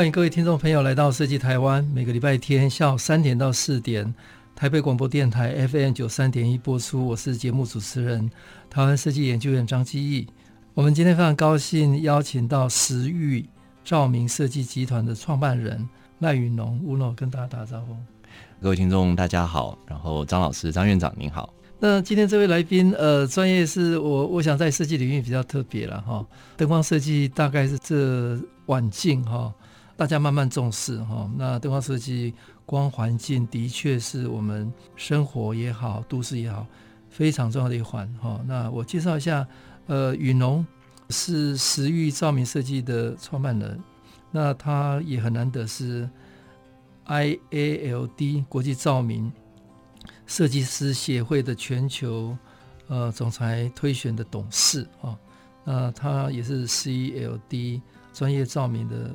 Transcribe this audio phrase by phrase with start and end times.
[0.00, 4.14] 欢迎各位听众朋友来到设计台湾，每个礼拜天下午三点到四点，
[4.56, 7.06] 台北广播电台 FM 九三点一播出。
[7.06, 8.30] 我是节目主持人，
[8.70, 10.26] 台湾设计研究院张基义。
[10.72, 13.46] 我们今天非常高兴邀请到时域
[13.84, 15.86] 照明设计集团的创办人
[16.20, 17.94] 赖宇农，Uno 跟大家打招呼。
[18.62, 21.52] 各位听众大家好，然后张老师、张院长您好。
[21.78, 29.52] 那今天这位来宾，呃，专业是我我想在设计领域比较特别了哈，灯光设计大概是这晚近哈。
[30.00, 32.32] 大家慢慢重视哈，那灯光设计、
[32.64, 36.66] 光环境的确是我们生活也好、都市也好
[37.10, 38.40] 非常重要的一环哈。
[38.46, 39.46] 那我介绍一下，
[39.88, 40.66] 呃，宇农
[41.10, 43.78] 是时域照明设计的创办人，
[44.30, 46.08] 那他也很难得是
[47.04, 49.30] IALD 国际照明
[50.26, 52.34] 设计师协会的全球
[52.88, 55.14] 呃总裁推选的董事啊，
[55.62, 57.82] 那他也是 CLD
[58.14, 59.14] 专业照明的。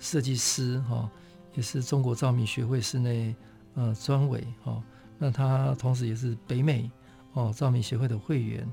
[0.00, 1.08] 设计师哈，
[1.54, 3.36] 也是中国照明学会室内
[3.74, 4.82] 呃专委哈。
[5.18, 6.90] 那他同时也是北美
[7.34, 8.66] 哦照明协会的会员。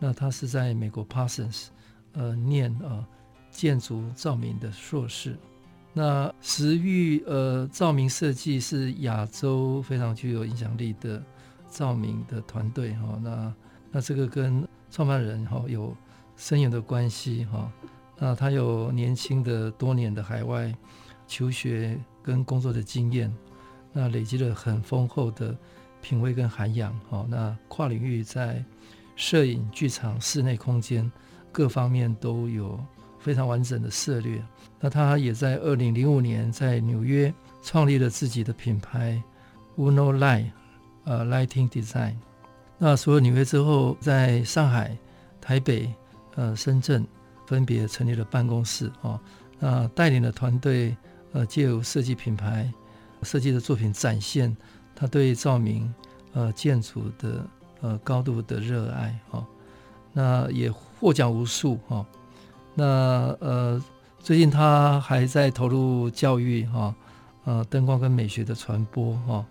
[0.00, 1.68] 那他是在美国 Parsons
[2.12, 3.06] 呃念啊
[3.50, 5.38] 建筑照明的硕士。
[5.92, 11.22] 那时域呃照明设计是亚洲非常具有影响力的
[11.70, 13.18] 照明的团队哈。
[13.22, 13.54] 那
[13.92, 15.96] 那这个跟创办人哈有
[16.36, 17.70] 深远的关系哈。
[18.16, 20.72] 那他有年轻的多年的海外
[21.26, 23.32] 求学跟工作的经验，
[23.92, 25.56] 那累积了很丰厚的
[26.00, 26.98] 品味跟涵养。
[27.10, 28.64] 哦，那跨领域在
[29.16, 31.10] 摄影、剧场、室内空间
[31.50, 32.78] 各方面都有
[33.18, 34.42] 非常完整的涉猎。
[34.80, 39.20] 那他也在二零零五年在纽约创立了自己的品牌
[39.76, 40.50] Uno Light，
[41.04, 42.14] 呃，Lighting Design。
[42.78, 44.96] 那除了纽约之后，在上海、
[45.40, 45.92] 台北、
[46.36, 47.04] 呃，深圳。
[47.46, 49.20] 分别成立了办公室啊，
[49.58, 50.96] 那带领了团队，
[51.32, 52.72] 呃，借由设计品牌、
[53.22, 54.56] 设计的作品展现
[54.94, 55.92] 他对照明、
[56.32, 57.46] 呃建筑的
[57.80, 59.46] 呃高度的热爱哈，
[60.12, 62.06] 那也获奖无数哈，
[62.74, 63.82] 那呃
[64.18, 66.94] 最近他还在投入教育哈，
[67.44, 69.44] 呃灯光跟美学的传播哈，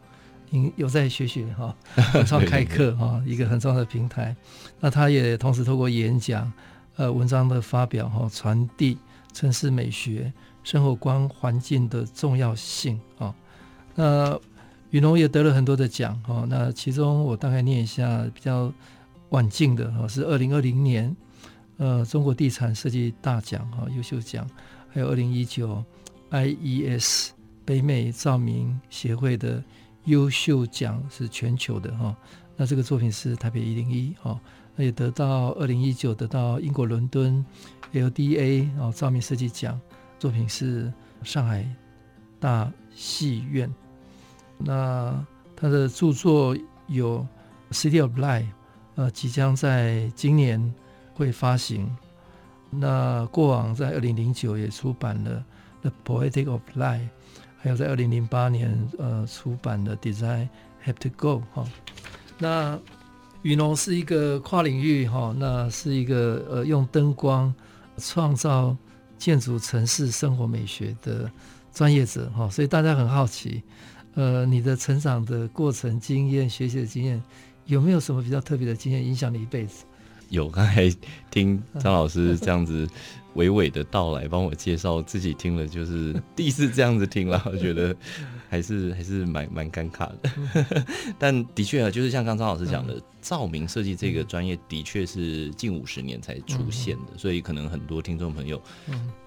[0.76, 1.76] 有在学学哈，
[2.16, 4.36] 文创开课哈，一个很重要的平台，
[4.80, 6.52] 那他也同时透过演讲。
[6.96, 8.98] 呃，文章的发表哈，传递
[9.34, 10.32] 城市美学、
[10.64, 13.34] 生活观环境的重要性啊。
[13.96, 14.40] 那
[14.92, 16.46] 宇农也得了很多的奖哈。
[16.48, 18.72] 那其中我大概念一下比较
[19.30, 21.16] 晚近的哈，是二零二零年
[21.78, 24.48] 呃中国地产设计大奖哈，优秀奖，
[24.90, 25.84] 还有二零一九
[26.30, 27.30] IES
[27.66, 29.64] 北美照明协会的
[30.06, 32.16] 优秀奖是全球的哈。
[32.56, 34.40] 那这个作品是台北一零一哈。
[34.78, 37.46] 也得到二零一九得到英国伦敦
[37.94, 39.80] LDA 哦照明设计奖，
[40.18, 40.92] 作品是
[41.24, 41.68] 上海
[42.40, 43.72] 大戏院。
[44.58, 45.26] 那
[45.56, 46.58] 他的著作
[46.88, 47.26] 有
[47.74, 48.44] 《City of Light》，
[48.96, 50.74] 呃，即将在今年
[51.14, 51.90] 会发行。
[52.70, 55.46] 那过往在二零零九也出版了
[55.90, 57.02] 《The Poetic of Light》，
[57.60, 60.50] 还有在二零零八年呃出版的《Design
[60.84, 61.70] Have to Go》哈。
[62.40, 62.80] 那
[63.44, 67.54] 宇农是一个跨领域哈，那是一个呃用灯光
[67.98, 68.76] 创造
[69.18, 71.30] 建筑、城市生活美学的
[71.74, 73.62] 专业者哈，所以大家很好奇，
[74.16, 77.22] 呃，你的成长的过程、经验、学习的经验，
[77.66, 79.84] 有没有什么比较特别的经验影响你一辈子？
[80.30, 80.90] 有，刚才
[81.30, 82.88] 听张老师这样子
[83.36, 87.94] 娓娓的道来，帮我介绍，自己听了就是第一次这样子听了，我觉得。
[88.54, 90.86] 还是还是蛮蛮尴尬的，
[91.18, 98.62] 但的确啊，就是像刚张老师讲的，照明设计这个专业的确是近五十年才出现的，所以可能很多听众朋友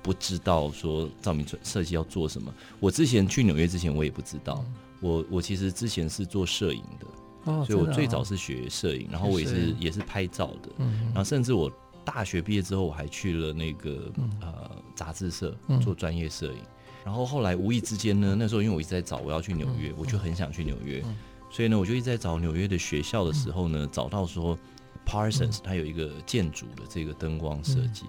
[0.00, 2.54] 不知道说照明设计要做什么。
[2.78, 4.64] 我之前去纽约之前，我也不知道。
[5.00, 10.70] 我我其实之前是做摄影的，所以我最早是学摄影，然后我也是也是拍照的，
[11.06, 11.68] 然后甚至我
[12.04, 15.52] 大学毕业之后，我还去了那个呃杂志社
[15.82, 16.58] 做专业摄影。
[17.06, 21.00] 然后后来无意之间呢，那时候因为我一直在找我要去纽约，我就很想去纽约，
[21.48, 24.58] 所以呢，我就一直在找纽约的学校的时候呢，找到说
[25.06, 28.06] Parsons 它有一个建筑的这个灯光设计，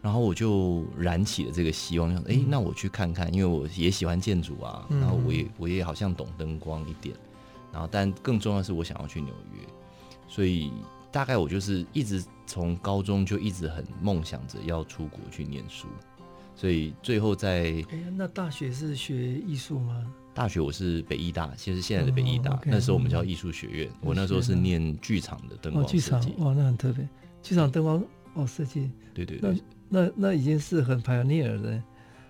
[0.00, 7.14] 然后我就燃起了这个希望，想，哎，那我去看看，因为我也喜欢建筑啊，然后我也我也好像懂灯光一点，
[7.72, 9.60] 然后但更重要的是我想要去纽约，
[10.26, 10.72] 所以
[11.12, 15.86] 大概我就是一直从高中就一直很梦想着要出国去念书，
[16.54, 20.04] 所以最后在哎呀，那大学是学艺术吗？
[20.34, 27.06] 大学我是北艺大，其实现在的北艺大，那时候我们叫艺术学院，我那时候是念剧场的灯光设计，剧场哇，那很特别，
[27.42, 28.02] 剧场灯光
[28.34, 29.56] 哦设计，对对对。
[29.88, 31.82] 那那那已经是很 pioneer 的，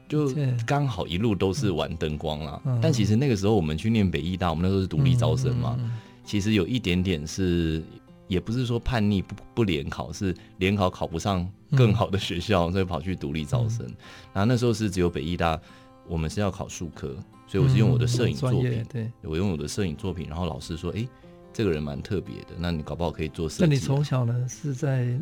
[0.09, 0.33] 就
[0.67, 2.61] 刚好一路都是玩灯光啦。
[2.83, 5.79] 但其实那个时候我们去念北艺大，我们那时候是独立招生嘛。
[6.25, 7.83] 其实有一点点是，
[8.29, 13.87] 也不是说叛逆不不联考，是联考考不上更好的学校，所以跑去独立招生。
[14.33, 15.61] 然后那时候是只有北艺大，
[16.07, 17.17] 我们是要考术科，
[17.47, 20.29] 所以我是用我的摄影作品，对，我用我的摄影作品。
[20.29, 21.07] 然后老师说：“哎，
[21.53, 25.19] 这个人蛮特别的，那你搞不好可以做摄影。”那你从小呢是在？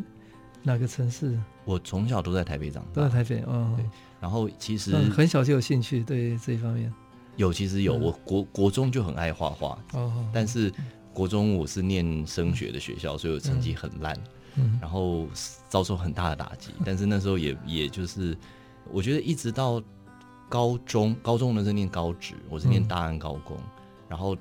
[0.63, 1.35] 哪个城市？
[1.65, 3.73] 我从小都在台北长大，都在台北哦。
[3.75, 3.83] 对，
[4.19, 6.93] 然后其实很小就有兴趣对这一方面。
[7.35, 7.95] 有，其实有。
[7.95, 10.23] 我国国中就很爱画画，哦。
[10.31, 10.71] 但是
[11.13, 14.15] 国中我是念升学的学校，所以我成绩很烂，
[14.79, 15.27] 然后
[15.69, 16.71] 遭受很大的打击。
[16.85, 18.37] 但是那时候也也就是，
[18.91, 19.81] 我觉得一直到
[20.49, 23.57] 高中，高中呢是念高职，我是念大安高工，
[24.07, 24.37] 然后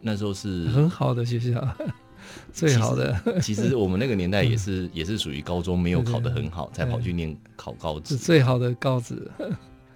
[0.00, 1.76] 那时候是很好的学校。
[2.52, 8.14] 最好的其，其实我们那个年代也是、嗯、也是属于高中没有考得很好，才跑去念考高职。
[8.14, 9.28] 是最好的高职，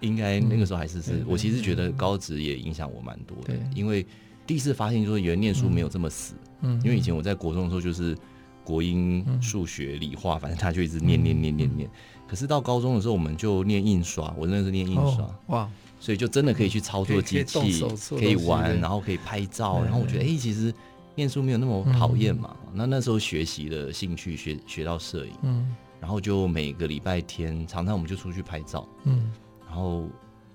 [0.01, 1.25] 应该那个时候还是是。
[1.25, 4.05] 我其实觉得高职也影响我蛮多的，因为
[4.47, 6.35] 第一次发现说原来念书没有这么死。
[6.61, 8.17] 嗯，因为以前我在国中的时候就是
[8.65, 11.91] 国英数学理化，反正他就一直念念念念念。
[12.29, 15.69] 可是到高中的时候，我们就念印刷，我那时候念印刷，哇，
[16.01, 20.73] 所以就真的可以去操作机器，可以玩，然后可以拍照，然后我觉得哎，其实。
[21.19, 22.55] 念书没有那么讨厌嘛？
[22.67, 29.33] 嗯、那那时候学习的兴趣学学到摄影，嗯，然后就每个礼拜天常常我们就出去拍照，嗯，
[29.67, 30.05] 然后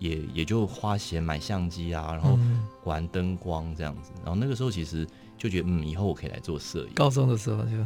[0.01, 2.37] 也也就花钱买相机啊，然后
[2.83, 5.07] 玩灯光这样子，然后那个时候其实
[5.37, 6.89] 就觉得嗯，以后我可以来做摄影。
[6.93, 7.77] 高中的时候就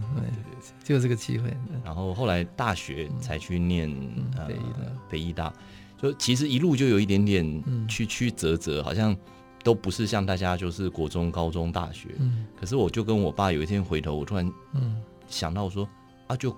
[0.84, 1.56] 就有这个机会。
[1.84, 4.48] 然后后来大学才去念、嗯、呃
[5.10, 5.54] 北医大，
[6.02, 9.16] 就其实一路就有一点点曲曲折折，好像。
[9.66, 15.02] 都不是像大家就是国中、高中、大学，嗯，可是我就跟我爸有一天回头，我突然嗯。
[15.28, 15.90] 想到说，
[16.28, 16.56] 啊，就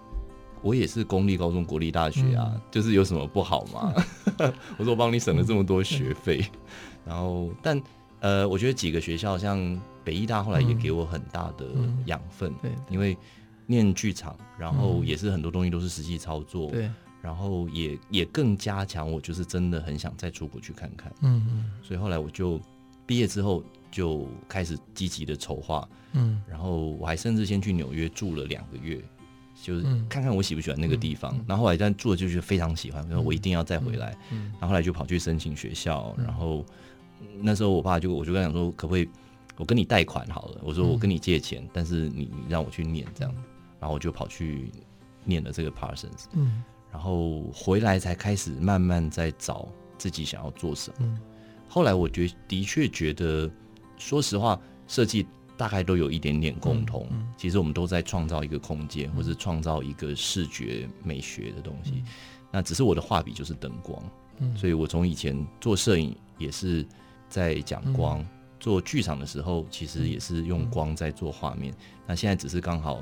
[0.62, 3.94] 我也是公立高中、国立大学啊，嗯、就是有什么不好吗？
[4.38, 6.60] 嗯、 我说我帮你省了这么多学费，嗯、
[7.06, 7.82] 然后但
[8.20, 11.66] 呃，我觉得几个学校像北艺大后来也给我很大的
[12.06, 13.18] 养分，对、因为
[13.66, 22.60] 念剧场，然后也是很多东西都是实际操作，对、嗯，然后也也更加强我就是真的很想再出国去看看，嗯嗯，所以后来我就。
[23.06, 29.02] 毕业之后就开始积极的筹划，嗯，然后我还甚至先去纽约住了两个月，
[29.62, 31.38] 就是看看我喜不喜欢那个地方。
[31.48, 34.18] 然后后来但住了就是非常喜欢，我一定要再回来。
[34.30, 36.66] 然后后来就跑去申请学校，嗯、然后
[37.42, 39.10] 那时候我爸就我就跟他讲说，可不可以
[39.58, 40.62] 我跟你贷款好了？
[40.64, 43.34] 我说我跟你借钱，嗯、但是你你让我去念这样，
[43.80, 44.72] 然后我就跑去
[45.24, 49.68] 念了这个 Parsons，嗯，然后回来才开始慢慢在找
[49.98, 50.96] 自己想要做什么。
[51.02, 51.20] 嗯。
[51.70, 53.52] 后来我觉的确觉得，
[53.98, 54.58] 说实话，
[54.88, 55.28] 设计
[55.58, 57.08] 大概都有一点点共同。
[57.12, 61.92] 嗯嗯、其实我们都在创造一个空间，嗯、或是创造一个视觉美学的东西。
[61.96, 62.06] 嗯、
[62.52, 64.02] 那只是我的画笔就是灯光，
[64.40, 66.86] 嗯、所以我从以前做摄影也是
[67.28, 68.28] 在讲光，嗯、
[68.60, 71.74] 做剧场的时候其实也是用光在做画面。
[71.74, 73.02] 嗯、那现在只是刚好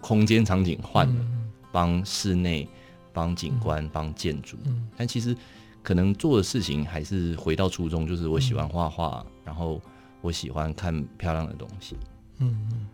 [0.00, 1.24] 空间场景换了，
[1.70, 2.66] 帮、嗯、室内、
[3.12, 5.36] 帮景观、帮、嗯、建筑，嗯、但其实。
[5.82, 9.80] 可能做的事情还是回到初衷，就是我喜欢画画，嗯、然后
[10.20, 11.96] 我喜欢看漂亮的东西。
[12.38, 12.86] 嗯嗯，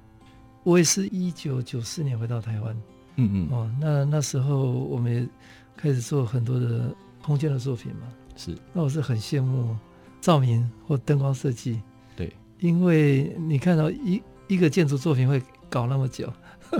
[0.64, 2.76] 我也是一九九四年回到台湾。
[3.16, 5.28] 嗯嗯，哦，那那时候我们也
[5.76, 8.09] 开始做很多的空间的作品嘛。
[8.37, 9.76] 是，那我是很羡慕
[10.21, 11.80] 照明或灯光设计。
[12.14, 16.33] 对，因为你看到一一个建筑作品会搞那么久，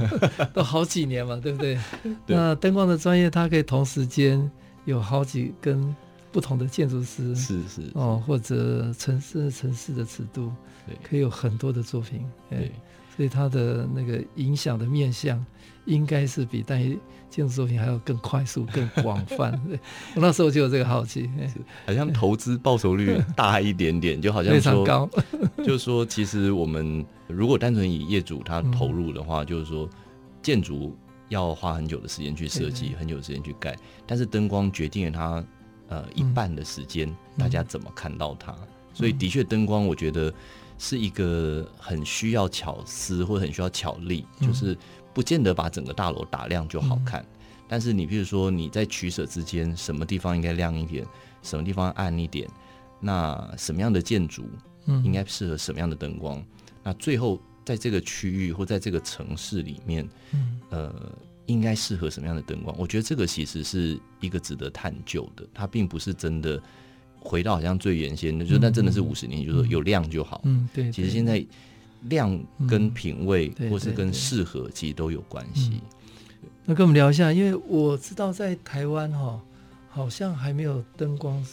[0.53, 1.79] 都好几年嘛，对不对？
[2.27, 4.51] 对，那灯光的专业，它可以同时间。
[4.85, 5.93] 有好几根
[6.37, 10.53] 不同的建筑师，是是哦，或者城市城市的尺度，
[10.87, 12.71] 对，可以有很多的作品，对，
[13.17, 15.43] 所以它的那个影响的面向，
[15.87, 16.99] 应该是比单一
[17.31, 19.59] 建筑作品还要更快速、更广泛。
[19.67, 19.81] 对，
[20.15, 21.27] 我那时候就有这个好奇，
[21.87, 25.09] 好像投资报酬率大一点点，就好像 非常高。
[25.65, 29.89] 就是说，其实我们如果单纯以业主他投入的话，就是说
[30.43, 30.95] 建筑。
[31.29, 33.77] 要花很久的时间去设计，很久的时间去盖，
[34.07, 35.45] 但是灯光决定了它，
[35.89, 38.57] 呃，一半的时间大家怎么看到它。
[38.93, 40.33] 所以的确，灯光我觉得
[40.79, 44.77] 是一个很需要巧思或者很需要巧力，就是
[45.13, 47.25] 不见得把整个大楼打亮就好看。
[47.69, 51.05] 但是你比如说你在取舍之间，什么地方应该亮一点，
[51.43, 52.49] 什么地方暗一点，
[53.01, 54.45] 那什么样的建筑，
[54.87, 56.47] 嗯，应该适合什么样的灯光，嗯、
[56.85, 60.95] 那最后在这个区域或在这个城市里面，嗯，呃，
[61.47, 62.77] 应该适合什么样的灯光？
[62.79, 66.61] 我觉得这个其实是一个值得探究的，它并不是真的
[67.19, 71.45] 回到好像最原先的，就那真的是五十年，就是说有量就好，嗯，对，其实现在
[72.03, 72.39] 量
[72.69, 75.81] 跟品味或是跟适合其实都有关系。
[76.65, 79.41] 那跟我们聊一下，因为我知道在台湾哈，
[79.89, 81.45] 好像还没有灯光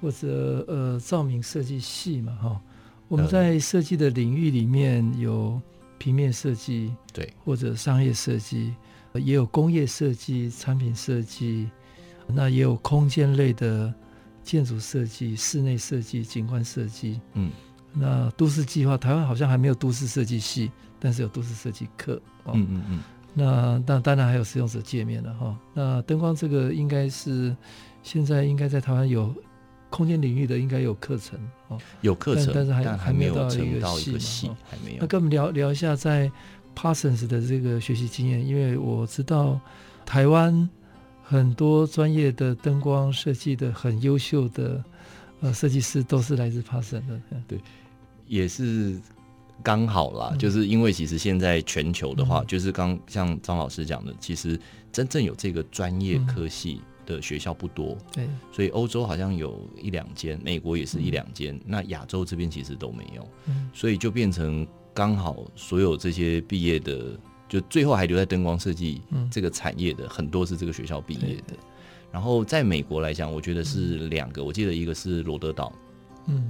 [0.00, 2.60] 或者呃照明设计系嘛哈。
[3.08, 5.60] 我们在设计的领域里面有
[5.98, 8.72] 平面设计，对，或者商业设计，
[9.20, 11.68] 也有工业设计、产品设计，
[12.26, 13.92] 那也有空间类的
[14.42, 17.20] 建筑设计、室内设计、景观设计。
[17.34, 17.50] 嗯，
[17.92, 22.20] 那都市计划，台湾好像还没有都市设计系，但是有都市设计课。
[22.46, 23.02] 嗯嗯嗯。
[23.36, 25.58] 那那当然还有使用者界面了哈。
[25.72, 27.56] 那灯光这个应该是
[28.02, 29.34] 现在应该在台湾有
[29.90, 34.98] 空间领域的应该有课程哦，有课程，但是还还没有到一个系嘛，还没有。
[35.00, 36.30] 那跟我们聊聊一下在
[36.74, 39.60] Parsons 的这个学习经验，因为我知道
[40.04, 40.68] 台湾
[41.22, 44.84] 很多专业的灯光设计的很优秀的
[45.40, 47.58] 呃设计师都是来自 Parsons 的，对，
[48.26, 48.98] 也是。
[49.62, 71.54] 刚好啦，嗯、就是因为其实现在全球的话，嗯、就是刚像张老师讲的，其实真正有这个专业科系的学校不多，对、嗯，所以欧洲好像有一两间，美国也是一两间，嗯、那亚洲这边其实都没有，嗯、所以就变成刚好所有这些毕业的，就最后还留在灯光设计这个产业的、嗯、很多是这个学校毕业的，
[72.12, 75.72] 然后在美国来讲，我觉得是两个，我记得一个是罗德岛。
[76.26, 76.48] 嗯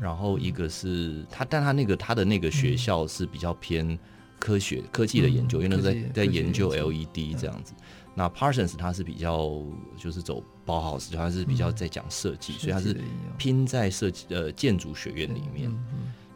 [0.00, 3.96] 然后一个是他，但他那个他的那个学校是比较偏
[4.40, 7.74] 科学、科技的研究，因为那在在研究 LED 这样子。
[8.12, 9.62] 那 Parsons 他是比较
[9.96, 12.96] 就是走包豪斯，他是比较在讲设计，所以他是
[13.36, 15.72] 拼在设计呃建筑学院里面。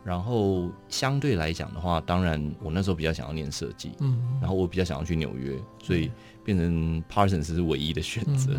[0.05, 6.11] 然后相对来讲的话，当然我那时候比较想要念设计，嗯，然后我比较想要去纽约，所以
[6.45, 8.55] 变成 Parsons 是唯一的选择。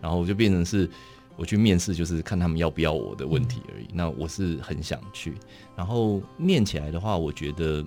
[0.00, 0.88] 然后就变成是。
[1.34, 3.84] 我去面试就是看他们要不要我的问题而已。
[3.86, 5.34] 嗯、那我是很想去，
[5.74, 7.82] 然后念起来的话，我觉得，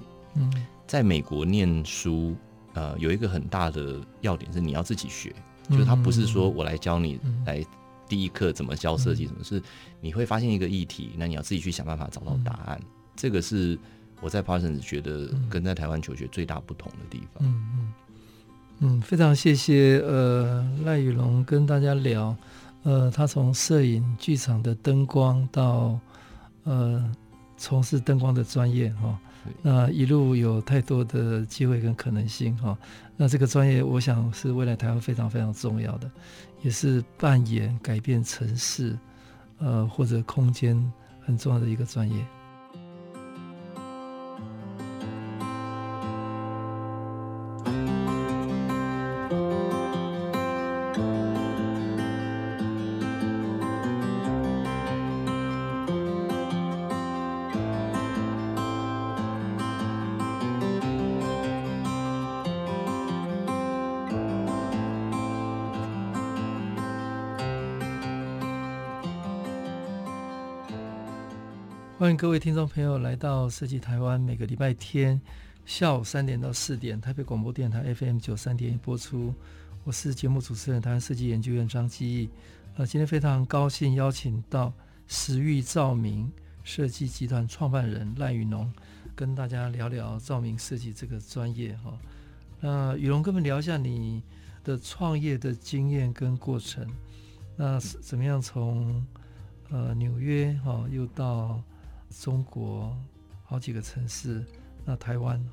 [0.88, 2.36] 在美国念书，
[2.74, 5.34] 呃，有一个很大的要点是你要自己学，
[5.70, 7.64] 就是他不是说我来教你来
[8.10, 9.62] 第一课怎么教设计，什么是
[10.02, 12.82] 你会发现一个议题，那你要自己去想办法找到答案。
[13.16, 13.78] 这个是
[14.22, 17.44] 我在 Parsons 觉得跟在台湾求学最大不同的地方。
[17.48, 17.94] 嗯嗯
[18.80, 22.36] 嗯，非常谢谢呃赖宇龙跟大家聊。
[22.84, 26.00] 呃，他从摄影、剧场的灯光到
[26.66, 27.04] 呃
[27.58, 29.18] 从事灯光的专业哈，哦、
[29.64, 32.78] 那一路有太多的机会跟可能性哈、哦。
[33.18, 36.12] 那这个专业，我想是未来台湾非常非常重要的，
[36.62, 38.96] 也是扮演改变城市
[39.58, 40.80] 呃或者空间
[41.22, 42.24] 很重要的一个专业。
[72.26, 75.22] 各位听众朋友来到设计台湾，每个礼拜天
[75.64, 79.32] 下午三点到四点，台北广播电台 FM 九三点播出。
[79.84, 82.28] 我是节目主持人，台湾设计研究院张基义。
[82.78, 84.74] 呃，今天非常高兴邀请到
[85.08, 86.30] 时域照明
[86.64, 88.74] 设计集团创办人赖宇农，
[89.16, 91.96] 跟大家聊聊照明设计这个专业哈。
[92.60, 94.24] 那宇农，跟我们聊一下你
[94.64, 96.92] 的创业的经验跟过程。
[97.56, 99.06] 那怎么样从
[99.70, 101.62] 呃纽约哈又到
[102.10, 102.96] 中国
[103.44, 104.44] 好几个城市，
[104.86, 105.44] 那台湾，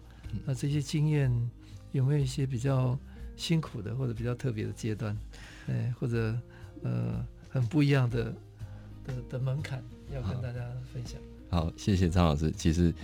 [0.44, 1.30] 那这些经验
[1.90, 2.98] 有没有一些比较
[3.36, 5.16] 辛苦的或者比较特别的阶段？
[5.68, 6.34] 哎，或者
[6.82, 8.34] 呃很不一样的
[9.04, 9.82] 的的门槛
[10.12, 10.60] 要跟大家
[10.92, 11.20] 分享。
[11.50, 12.50] 好，好，谢谢张老师。
[12.52, 12.94] 其实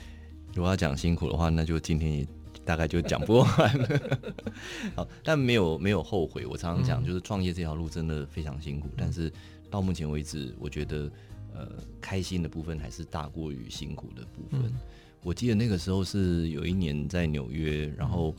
[0.54, 2.26] 如果要讲辛苦的话，那就今天也
[2.64, 4.18] 大概就讲不完了。
[4.96, 6.46] 好，但没有没有后悔。
[6.46, 9.32] 我常常讲，就是创业这条路真的非常辛苦，嗯、但是
[9.70, 11.10] 到目前为止，我觉得。
[11.54, 11.68] 呃，
[12.00, 14.60] 开心的部分还是大过于辛苦的部分。
[14.66, 14.74] 嗯、
[15.22, 18.34] 我记得那个时候是有一年在纽约，然后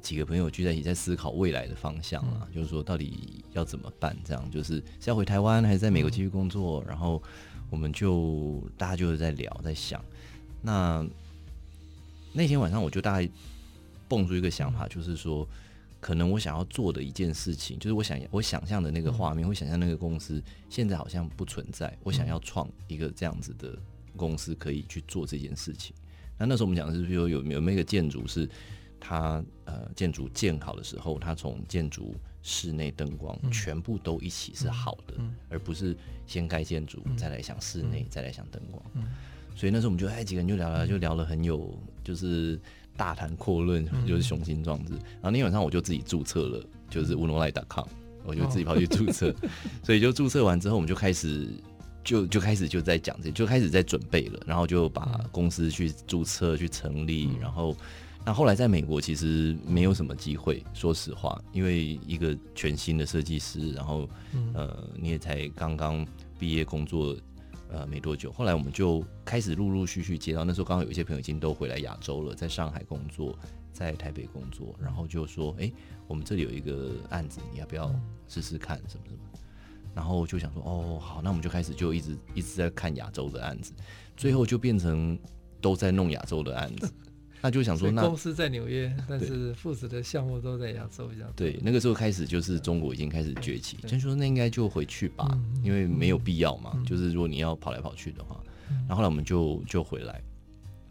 [0.00, 4.16] 几个朋友聚在一起在思考未来的方向啊，嗯、就是说到底要怎么办？
[4.24, 6.82] 这样就是是要回台湾还是在美国继续工作？
[6.82, 7.22] 嗯、然后
[7.70, 10.02] 我们就大家就是在聊，在想。
[10.62, 11.06] 那
[12.32, 13.28] 那天晚上我就大概
[14.08, 15.46] 蹦出一个想法，就是说
[16.00, 23.76] 可能我想要做的一件事情，就是我想我想象的那个画面，我、嗯、想象那个公司现在好像不存在，我想要创一个这样子的
[24.16, 25.94] 公司，可以去做这件事情。
[26.38, 28.48] 那那时候我们讲的是，比如说有有没有一个建筑是
[29.00, 32.14] 它呃建筑建好的时候，它从建筑
[32.44, 35.96] 室内灯光全部都一起是好的，嗯、而不是
[36.28, 38.80] 先盖建筑再来想室内、嗯、再来想灯光。
[38.94, 39.02] 嗯、
[39.56, 42.60] 所以那时候我们就哎几个人就聊聊，就聊了很有就是。
[42.98, 47.86] 大谈阔论就是雄心壮志，然后那天晚上我就自己注册了，就是 wunderlite.com，
[48.24, 49.32] 我就自己跑去注册，
[49.84, 51.48] 所以就注册完之后，我们就开始
[52.02, 57.76] 就就开始就在讲这，就开始在准备了，然后就把公司去注册去成立，然后
[58.26, 64.08] 那后来在美国其实没有什么机会，说实话，因为一个全新的设计师，然后
[64.54, 66.04] 呃你也才刚刚
[66.36, 67.16] 毕业工作。
[67.70, 70.42] 呃，没多久，后来我们就开始陆陆续续接到。
[70.42, 73.38] 那时候刚好有一些朋友已经都回来亚洲了，在上海工作，
[73.72, 75.70] 在台北工作，然后就说：“哎，
[76.06, 77.94] 我们这里有一个案子，你要不要
[78.26, 78.78] 试试看？
[78.88, 79.18] 什么什么？”
[79.94, 83.72] 然后就想说：“哦，好，那我们就开始就一直一直在看亚洲的案子，
[84.16, 85.18] 最后就变成
[85.60, 86.92] 都在弄亚洲的案子。”
[87.40, 91.32] 那就想说，那公司在纽约，但是负责的项目都在亚洲比较多。
[91.36, 95.28] 对，那个时候开始就是中国已经开始崛起，就说那应该就回去吧，
[95.62, 96.72] 因为没有必要嘛。
[96.84, 98.40] 就是如果你要跑来跑去的话，
[98.88, 100.20] 然后后来我们就就回来，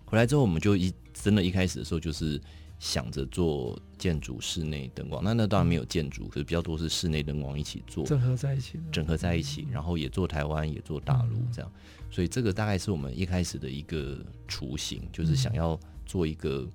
[0.05, 2.39] 回来之后我们就一真的，一开始的时候就是
[2.79, 11.69] 想着做建筑室内灯光，那那当然没有建筑，可是比较多是室内灯光一起做，整合在一起，整合在一起，然后也做台湾，也做大陆这样，
[12.09, 15.77] 所以这个大概是我们一开始的一个雏形，就是想要。
[16.07, 16.65] 做一个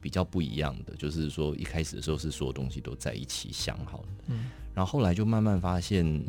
[0.00, 6.24] 比较不一样的，就是说一开始的时候是所有东西都在一起想好的，嗯，然后后来就慢慢发现，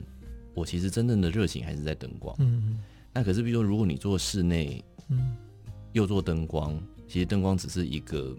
[0.53, 2.77] 我其实真正的热情还是在灯光，嗯，
[3.13, 5.35] 那可是比如说如果你做室内，嗯，
[5.93, 6.77] 又做灯光，
[7.07, 8.35] 其实灯光只是一个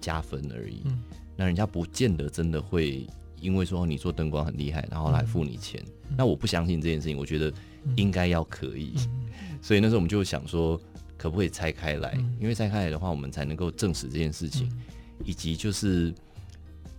[0.00, 1.00] 加分而已，嗯，
[1.36, 3.06] 那人家不见得真的会
[3.40, 5.80] 因为说你做灯光很厉害，然后来付你钱，
[6.16, 7.52] 那我不相信这件事情，我觉得
[7.94, 8.94] 应该要可以，
[9.62, 10.80] 所以那时候我们就想说。
[11.24, 12.12] 可不可以拆开来？
[12.38, 14.70] 因为拆开来的话，我们才能够证实这件事情，
[15.24, 16.14] 以及就是，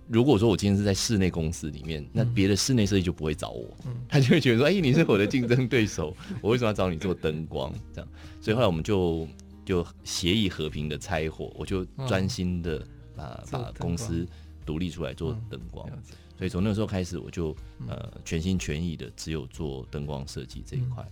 [0.08, 3.70] 如果说我今天是在室内公司里面，那别的室内设计就不会找我，
[4.10, 8.10] 他就会觉得说：“哎，你是我的竞争对手， 我为什么要找你做灯光？”这样，
[8.42, 9.28] 所以后来我们就
[9.64, 12.84] 就协议和平的拆伙，我就专心的
[13.16, 14.28] 把把公司
[14.66, 15.88] 独立出来做灯光。
[16.36, 17.56] 所以从那个时候开始，我就
[17.88, 21.08] 呃全心全意的只有做灯光设计这一块，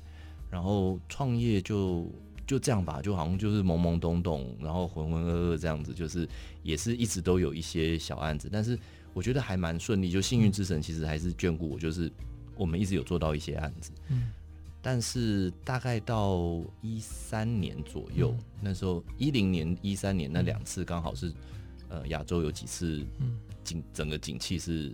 [0.50, 2.12] 然后创业就。
[2.46, 6.28] 就这样吧，就好像就是懵懵懂懂，然后浑浑噩噩这样子，就是
[6.62, 8.78] 也是一直都有一些小案子，但是
[9.14, 10.10] 我觉得还蛮顺利。
[10.10, 12.12] 就幸运之神其实还是眷顾我，就是
[12.56, 13.92] 我们一直有做到一些案子。
[14.10, 14.32] 嗯，
[14.82, 21.32] 但是大概到一三年左右，嗯、那时候一零年、一三年那两次刚好是，
[21.88, 23.06] 呃，亚洲有几次
[23.64, 24.94] 景整个景气是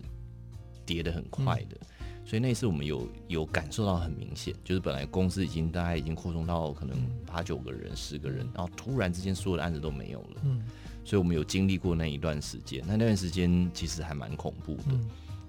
[0.86, 1.78] 跌得很快的。
[1.99, 1.99] 嗯
[2.30, 10.42] 所以那次我们有有感受到很明显，就是本来公司已经大概已经扩充到可能八九个人、十个人，然后突然之间所有的案子都没有了。
[10.44, 10.62] 嗯，
[11.04, 15.00] 所以我们有经历过那一段时间，那那段时间其实还蛮恐怖的。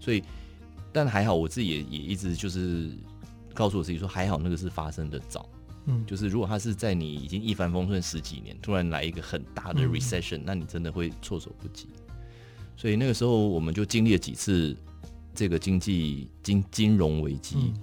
[0.00, 0.24] 所以，
[0.90, 2.88] 但还好我自己也也一直就是
[3.52, 5.46] 告诉我自己说，还好那个是发生的早。
[5.84, 11.88] 嗯，就是如果他是在你已经一帆风顺十几年，突然来一个很大的 recession，那你真的会措手不及。
[12.74, 14.74] 所以那个时候我们就经历了几次。
[15.40, 17.74] 这个经济金金融危机，嗯、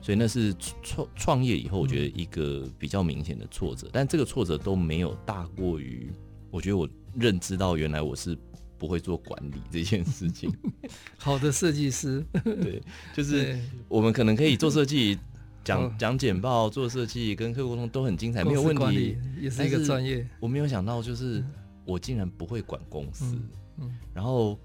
[0.00, 3.88] 所以那是创创业以后，我觉得一个比较明显的挫折。
[3.88, 6.08] 嗯、但这个挫折都没有大过于，
[6.52, 8.38] 我觉得我认知到原来我是
[8.78, 10.48] 不会做管理这件事情。
[11.18, 12.80] 好的设计师， 对，
[13.12, 15.18] 就是我们可能可以做设计，
[15.64, 20.24] 讲讲简报，做设计，跟客户沟通都很精彩，没有问题，也是一个专业。
[20.38, 21.44] 我没有想到，就是
[21.84, 24.56] 我竟然不会管公司，嗯嗯、然后。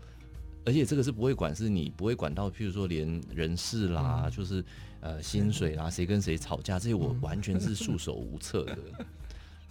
[0.66, 4.66] 而且这个是不会管，是你不会管到，譬如说连人事啦，嗯、就是
[5.00, 8.78] 呃薪水啦，谁跟谁吵架，这些我完全是束手无策的。
[9.00, 9.06] 嗯、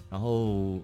[0.08, 0.80] 然后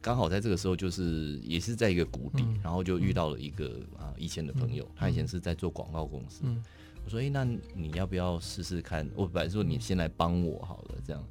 [0.00, 6.42] 刚好在这个时候，就是也是在一个谷底，嗯、然后就遇到了一个啊以前的朋友，嗯、他以前是在做广告公司。
[6.44, 6.62] 嗯、
[7.04, 11.24] 我说：“哎，那你要不要试试看？”我本来说你先来帮我好了，这样。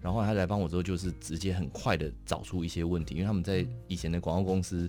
[0.00, 4.88] 然后他来帮我之后，就是直接很快的找出一些问题，因为他们在以前的广告公司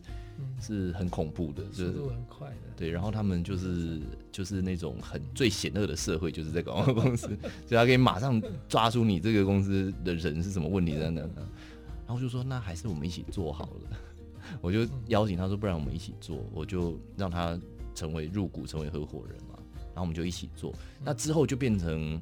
[0.60, 2.56] 是很恐怖的，就是速度很快的。
[2.78, 7.28] 对，然后他们就是就是那种很最险恶的社会，就是在广告公司，
[7.68, 11.22] 所以他可以马上抓出你这个公司的人是什么问题在哪。
[11.22, 13.98] 然后就说那还是我们一起做好了，
[14.62, 17.60] 我就邀请他说，不然我们一起做，我就让他
[17.94, 20.74] 成为入股，成为合伙人嘛，然后我们就一起做。
[21.04, 22.22] 那之后就变成。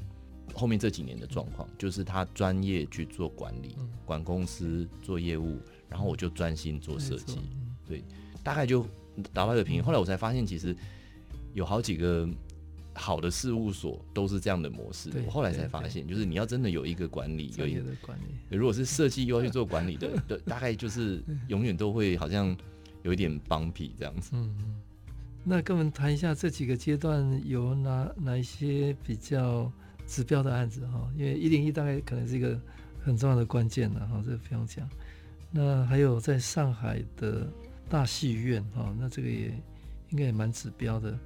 [0.53, 5.57] 后面这几年的状况，就是他专业去做管理、管公司、做业务，
[5.89, 7.39] 然后我就专心做设计。
[7.93, 8.03] 对，
[8.41, 8.83] 大概就
[9.31, 9.85] 达到一个平衡。
[9.85, 10.75] 后来我才发现，其实
[11.53, 12.27] 有好几个
[12.93, 15.11] 好的事务所都是这样的模式。
[15.27, 18.57] 我后来才发现，就是你要真的有一个管理，有一个管理。
[18.57, 22.55] 如果是设计又要去做管理的， 对大概就是永远都会好像
[23.03, 24.31] 有一点 bumpy 这样子。
[24.33, 24.81] 嗯，
[25.43, 29.71] 那跟我们谈一下这几个阶段有哪哪一些比较
[30.07, 31.07] 指标的案子哈？
[31.15, 32.59] 因为一零一大概可能是一个
[33.03, 34.89] 很重要的关键了哈，这个不用讲。
[35.51, 37.47] 那还有在上海的
[37.89, 39.47] 大戏院哦，那这个也
[40.09, 41.17] 应该也蛮指标的。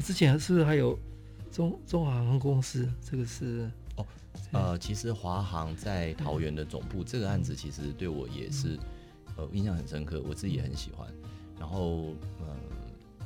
[0.00, 0.98] 之前是不是还有
[1.50, 2.88] 中中华航空公司？
[3.00, 4.06] 这个是哦，
[4.52, 8.78] 呃，其实华航在桃园的总部这个案子，其实对我也是
[9.36, 11.08] 呃印象很深刻，我自己也很喜欢。
[11.58, 12.54] 然后呃，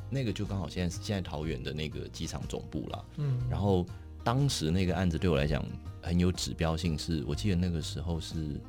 [0.09, 3.05] 那个就刚好现在现在桃园的那个机场总部啦。
[3.17, 3.37] 嗯。
[3.49, 3.85] 然后
[4.23, 5.63] 当时那个案子对我来讲
[6.01, 8.59] 很有指标性，是我记得那个时候是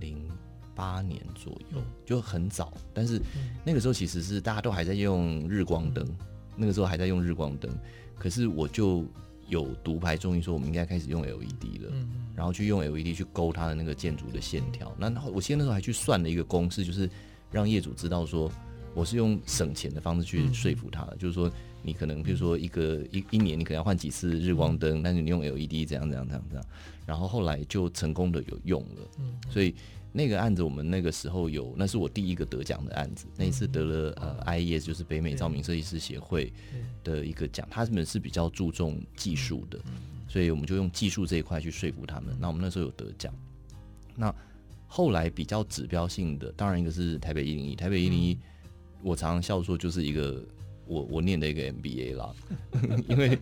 [0.00, 0.28] 零
[0.74, 2.72] 八年左右，就很早。
[2.92, 3.20] 但是
[3.64, 6.06] 那个时候其实是大家都还在用日光灯。
[6.54, 7.72] 那个时候还在用日光灯，
[8.18, 9.06] 可是我就
[9.48, 14.94] 有独排众议说，我们应该开始用 LED 了，嗯、然后去用 LED 去勾它的那个建筑的线条。
[14.98, 17.08] 那我现在那时候还去算了一个公式，就是
[17.50, 18.52] 让业主知道说，
[18.94, 21.50] 我是用省钱的方式去说服他的，嗯、就是说
[21.82, 26.64] 你可能比如说一个一一年你可能要换几次日光灯，但是你用 LED 怎样怎样怎样怎样，
[27.06, 29.08] 然后后来就成功的有用了，
[29.48, 29.74] 所以。
[30.14, 33.24] 那个案子，我们那个时候有，那是我第一个得奖的案子。
[33.34, 36.52] 那一次得了呃，IES 就是北美照明设计师协会
[37.02, 39.80] 的一个奖，他们是比较注重技术的，
[40.28, 42.36] 所以我们就用技术这一块去说服他们。
[42.38, 43.32] 那我们那时候有得奖。
[44.14, 44.34] 那
[44.86, 48.38] 后来比较指标性的，当然一个是台北一零一，台北一零一，
[49.02, 50.44] 我常常笑说就是一个
[50.86, 52.34] 我我念的一个 MBA 啦，
[53.08, 53.38] 因为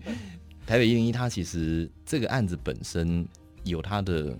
[0.64, 3.26] 台北一零一它其实这个案子本身
[3.64, 4.38] 有它的。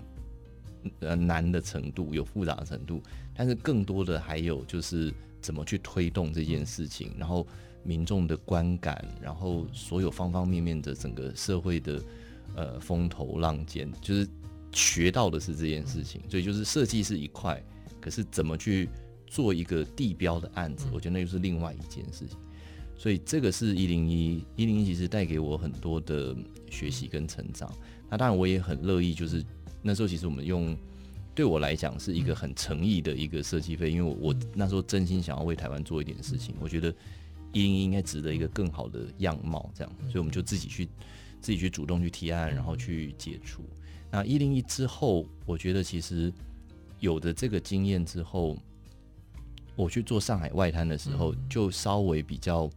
[0.99, 3.01] 呃，难的程度有复杂的程度，
[3.35, 7.45] 但是更多的还有就是怎么去推动这件事情，然后
[7.83, 12.03] 民众的观感，然后所有方方面面的整个社会的
[12.55, 14.27] 呃风头浪尖，就是
[14.71, 16.19] 学到的是这件事情。
[16.27, 17.63] 所以就是设计是一块，
[17.99, 18.89] 可是怎么去
[19.27, 22.37] 做一个地标的案子，我觉得那又是另外一件事情。
[22.97, 26.35] 所以这个是一零一，一零一其实带给我很多的
[26.71, 27.71] 学习跟成长。
[28.09, 29.45] 那当然我也很乐意就是。
[29.81, 30.77] 那时候其实我们用，
[31.33, 36.93] 对我来讲是一个很诚意的一个设计费，因为我我那时候真心想要为台湾做一点事情，我觉得
[37.51, 40.85] 一零一应该值得一个更好的样貌，这样，所以我们就自己去
[41.39, 43.63] 自己去主动去提案，然后去解除。
[44.11, 46.31] 那一零一之后，我觉得其实
[46.99, 48.55] 有的这个经验之后，
[49.75, 52.69] 我去做上海外滩的时候，就稍微比较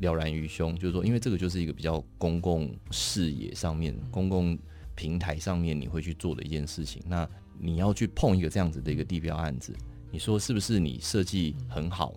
[0.00, 4.58] 了然于胸，就是说，因为这个就是一个比较公共视野上面公共。
[4.94, 7.28] 平台上面你会去做的一件事情，那
[7.58, 9.72] 你要去碰一个这样子的一个地标案子，
[10.10, 10.78] 你说是不是？
[10.78, 12.14] 你设计很好，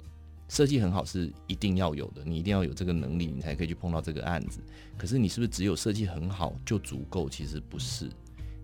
[0.49, 4.59] 设计很好是一定要有的，你一定要有这个能力，你才可以去碰到这个案子。
[4.97, 7.29] 可是你是不是只有设计很好就足够？
[7.29, 8.09] 其实不是，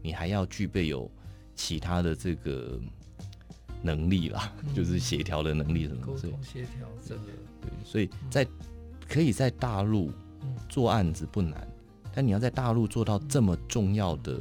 [0.02, 1.10] 你还要具备有
[1.56, 2.80] 其他的这个
[3.82, 6.08] 能力啦，就是协调的能力什么的。
[6.08, 7.21] 沟通协调，这个
[7.62, 8.47] 对，所以在
[9.08, 10.12] 可以在大陆
[10.69, 11.67] 做案子不难。
[12.13, 14.39] 但你要在大陆做到这么重要的，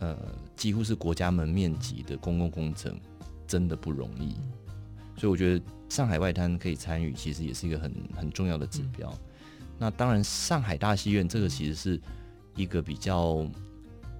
[0.00, 0.16] 呃，
[0.56, 2.98] 几乎是国家门面级的公共工程，
[3.46, 4.34] 真的不容易。
[5.16, 9.12] 所以我觉得上海外滩可以参与，其实也是一个很很重要的指标。
[9.78, 12.00] 那当然，上海大戏院这个其实是
[12.56, 13.46] 一个比较，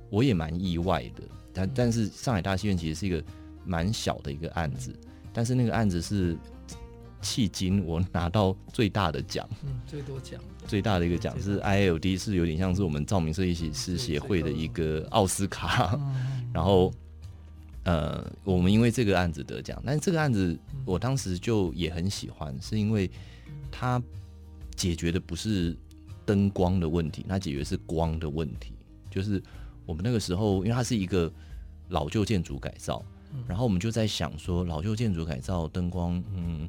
[0.09, 1.23] 我也蛮意外的。
[1.53, 3.23] 但但是上海大戏院其实是一个
[3.65, 4.95] 蛮小的一个案子，
[5.33, 6.37] 但是那个案子是。
[7.23, 15.99] 迄今我拿到最大的奖，嗯，最多奖，最大的一个奖是 ILD，是有点像是我们照明设计师协会的一个奥斯卡。
[16.55, 16.93] 然后，
[17.83, 23.11] 呃，我们因为这个案子得奖，但是这个案子我当时就也很喜欢，是因为
[23.69, 24.01] 它
[24.77, 25.77] 解决的不是
[26.25, 28.73] 灯光的问题，它解决是光的问题。
[29.11, 29.43] 就是
[29.85, 31.29] 我们那个时候，因为它是一个
[31.89, 33.05] 老旧建筑改造，
[33.49, 36.69] 然后我们就在想说，老旧建筑改造灯光，嗯。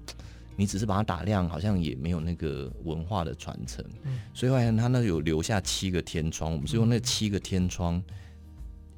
[0.62, 3.84] 你只是把它打亮，好像也没有那个文化的传承。
[4.04, 8.00] 嗯，所以后来他那有留下七个天窗，我们是用那七个天窗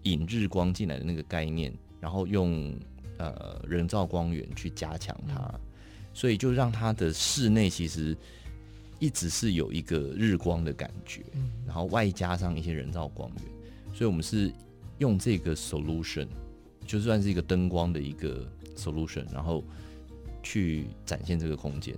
[0.02, 2.76] 引日光进来的那个概念，然后用
[3.18, 5.58] 呃人造光源去加强它，
[6.14, 8.14] 所以就让它的室内其实
[9.00, 11.24] 一直是有一个日光的感觉，
[11.66, 14.52] 然后外加上一些人造光源，所以我们是
[14.98, 16.28] 用这个 solution，
[16.86, 18.46] 就算是一个灯光的一个
[18.76, 19.64] solution，然后。
[20.44, 21.96] 去展现这个空间，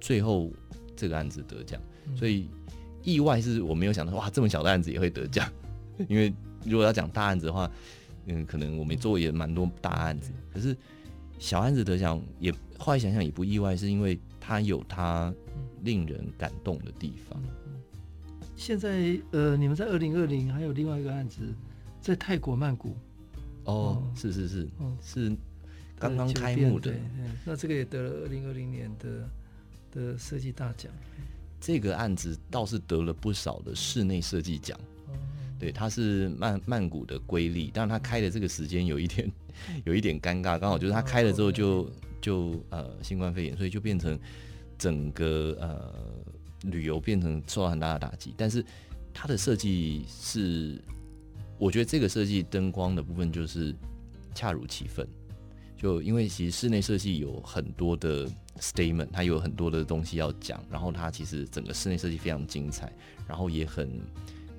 [0.00, 0.52] 最后
[0.94, 1.80] 这个案子得奖，
[2.14, 2.50] 所以
[3.02, 5.48] 意外是我没有想到，哇，这么小的案子也会得奖。
[6.08, 6.34] 因为
[6.66, 7.70] 如果要讲大案子的话，
[8.26, 10.76] 嗯，可能我们做也蛮多大案子，可是
[11.38, 15.32] 小案子得奖也后来想想也不意外，是因为它有它
[15.82, 17.40] 令人感动的地方。
[18.56, 21.42] 现在呃，你们在二零二零还有另外一个案子，
[22.00, 22.96] 在泰国曼谷。
[23.64, 25.36] 哦，嗯、是是是，嗯、是
[25.98, 26.94] 刚刚开幕的。
[27.44, 29.28] 那这个也得了二零二零年的
[29.92, 30.92] 的设计大奖。
[31.60, 34.78] 这个案子倒是得了不少的室内设计奖。
[35.08, 35.14] 嗯、
[35.58, 39.30] 对，它是曼曼谷的瑰丽，但它开的这个时间有一点
[39.84, 44.18] 有一点尴尬，刚好就是它开了之后就就呃新冠肺炎，所以就变成
[44.78, 48.34] 整个呃旅游变成受到很大的打击。
[48.36, 48.64] 但是
[49.12, 50.80] 它的设计是。
[51.56, 53.72] 我觉得这个设计灯光的部分就是
[54.34, 55.06] 恰如其分，
[55.76, 58.28] 就因为其实室内设计有很多的
[58.60, 62.92] statement，它有很多的东西要讲，然后它其实整个室内设计非常精彩，
[63.26, 64.00] 然后也很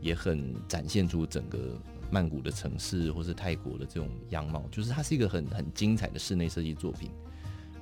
[0.01, 1.79] 也很展现出整个
[2.11, 7.09] 曼谷的城市或是泰国的这种样貌，就是它是一个很很精彩的室内设计作品。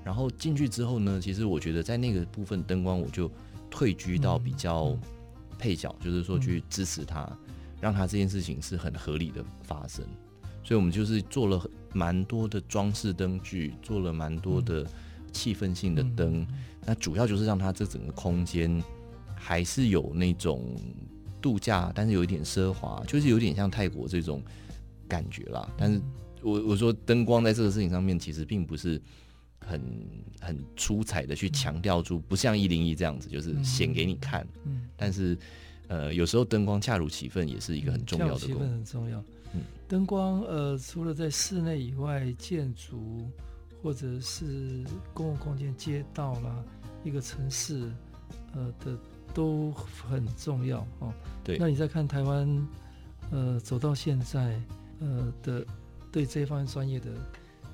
[0.03, 3.31] 然后进去之后呢，其实我觉得在那个部分灯光我就
[3.69, 4.97] 退居到比较
[5.57, 7.29] 配角，就是说去支持它。
[7.81, 10.05] 让他这件事情是很合理的发生，
[10.63, 11.61] 所以我们就是做了
[11.93, 14.85] 蛮多的装饰灯具，做了蛮多的
[15.31, 16.41] 气氛性的灯。
[16.41, 16.47] 嗯、
[16.85, 18.81] 那主要就是让它这整个空间
[19.35, 20.75] 还是有那种
[21.41, 24.41] 度假，但是有一点奢华，就是有点像泰国这种
[25.07, 25.69] 感觉啦。
[25.77, 26.01] 但是
[26.41, 29.01] 我我说灯光在这个事情上面其实并不是
[29.59, 29.81] 很
[30.39, 34.47] 很出彩的去强调出，不像一零一这样子，就是显给你看。
[34.65, 35.37] 嗯，但是。
[35.89, 38.71] 呃，有时候灯光恰如其分也是一个很重要的功能。
[38.71, 39.23] 很重要。
[39.93, 43.29] 嗯，灯光呃，除了在室内以外，建筑
[43.83, 46.63] 或者是公共空间、街道啦，
[47.03, 47.91] 一个城市
[48.53, 48.97] 呃的
[49.35, 51.13] 都很重要哦。
[51.43, 51.59] 对。
[51.59, 52.67] 那你再看台湾
[53.29, 54.59] 呃走到现在
[54.99, 55.63] 呃的
[56.11, 57.11] 对这方面专业的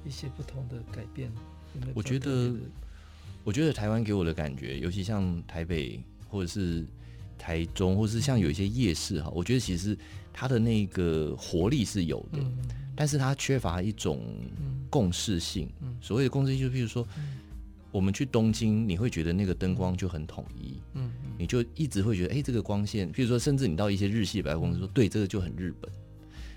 [0.05, 1.31] 一些不同的改变，
[1.73, 1.93] 有没有？
[1.95, 2.53] 我觉得，
[3.45, 6.85] 我觉得台湾给我的感觉，尤其像台北或者是。
[7.41, 9.97] 台中，或是像有一些夜市哈，我觉得其实
[10.33, 12.57] 它的那个活力是有的，嗯、
[12.95, 14.21] 但是它缺乏一种
[14.89, 15.69] 共识性。
[15.81, 17.39] 嗯、所谓的共识性，就譬如说，嗯、
[17.91, 25.91] 我们去东京，你会觉得那个灯光就很统一，嗯，你就一直会觉得，哎、欸，这个光线，譬如说，甚至你到一些日系百货公司说，对，这个就很日本。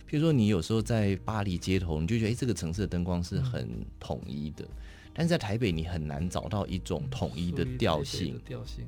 [0.08, 4.76] 譬如说，你有时候在巴黎街头，你就觉得，哎、欸，这个城市的灯光是很统一的，嗯、
[5.14, 8.38] 但是在台北，你很难找到一种统一的调性。
[8.44, 8.84] 调性。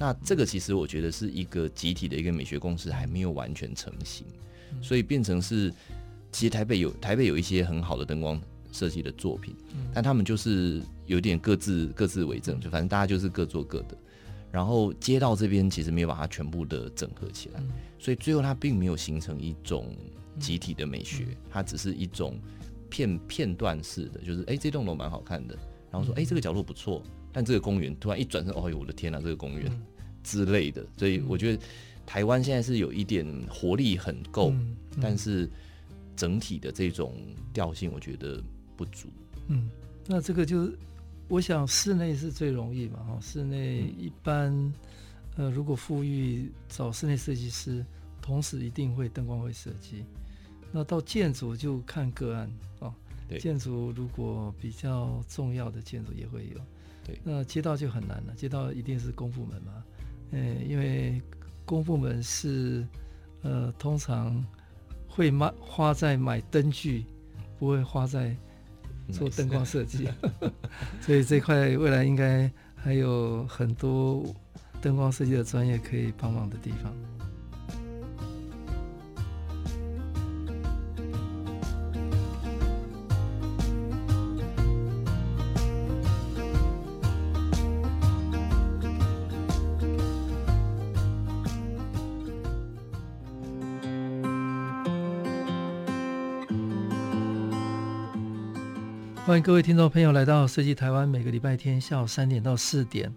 [0.00, 4.24] 那这个其实我觉得是一个集体的一个美学共识还没有完全成型，
[4.80, 5.74] 所以变成是，
[6.30, 9.56] 其实台北有台北有一些很好的灯光设计的作品，
[9.92, 13.98] 但他们就是有点各自各自为政，就反正大家就是各做各的，
[14.52, 17.60] 然后街道这边其实没有把它全部的整合起来，
[17.98, 19.96] 所以最后它并没有形成一种
[20.38, 22.38] 集体的美学，它只是一种
[22.88, 25.58] 片片段式的，就是哎这栋楼蛮好看的，
[25.90, 27.02] 然后说哎这个角落不错。
[27.38, 29.70] 但这个公园突然一转身，哦呦，我的天哪，这个公园
[30.24, 31.62] 之类的，所以我觉得
[32.04, 34.52] 台湾现在是有一点活力很够，
[35.00, 35.48] 但是
[36.16, 37.14] 整体的这种
[37.52, 38.42] 调性我觉得
[38.76, 39.06] 不足。
[39.46, 39.70] 嗯，
[40.04, 40.68] 那这个就
[41.28, 44.52] 我想室内是最容易嘛，哈，室内一般、
[45.36, 47.86] 嗯、呃，如果富裕找室内设计师，
[48.20, 50.04] 同时一定会灯光会设计。
[50.72, 52.92] 那到建筑就看个案啊，
[53.28, 56.60] 对建筑如果比较重要的建筑也会有。
[57.08, 57.18] 对。
[57.24, 59.72] 那街道就很难了，街道一定是公部门嘛，
[60.32, 61.20] 嗯，因为
[61.64, 62.86] 公部门是
[63.42, 64.44] 呃通常
[65.08, 67.06] 会买花在买灯具，
[67.58, 68.36] 不会花在
[69.10, 70.06] 做灯光设计，
[71.00, 74.22] 所以这块未来应该还有很多
[74.82, 76.92] 灯光设计的专业可以帮忙的地方。
[99.28, 103.12] 欢迎各位听众朋友来到设计台湾，每个礼拜天下午三点到四点，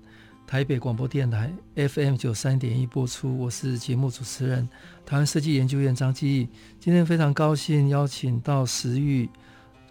[0.45, 3.37] 台北广播电台 FM 九三点一播出。
[3.37, 4.67] 我是节目主持人，
[5.05, 6.49] 台湾设计研究院张基义。
[6.81, 9.29] 今天非常高兴邀请到时域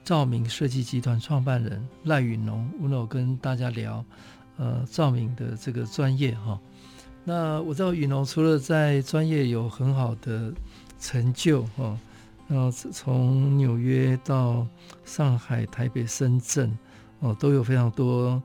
[0.04, 4.04] 照明设计集团创办人赖允农，Uno 跟大家聊
[4.58, 6.60] 呃照明的这个专业哈。
[7.24, 10.52] 那我知道允农除了在专业有很好的
[10.98, 11.98] 成就哈。
[12.50, 14.66] 然后从纽约到
[15.04, 16.76] 上海、台北、深圳，
[17.20, 18.42] 哦，都有非常多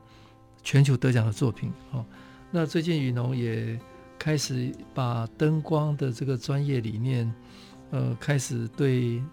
[0.62, 1.74] 全球得奖的作品。
[1.92, 2.06] 哦，
[2.52, 3.80] 那最近雨农也
[4.20, 7.34] 开始把灯光的这个专业理念，
[7.90, 9.24] 呃，开始对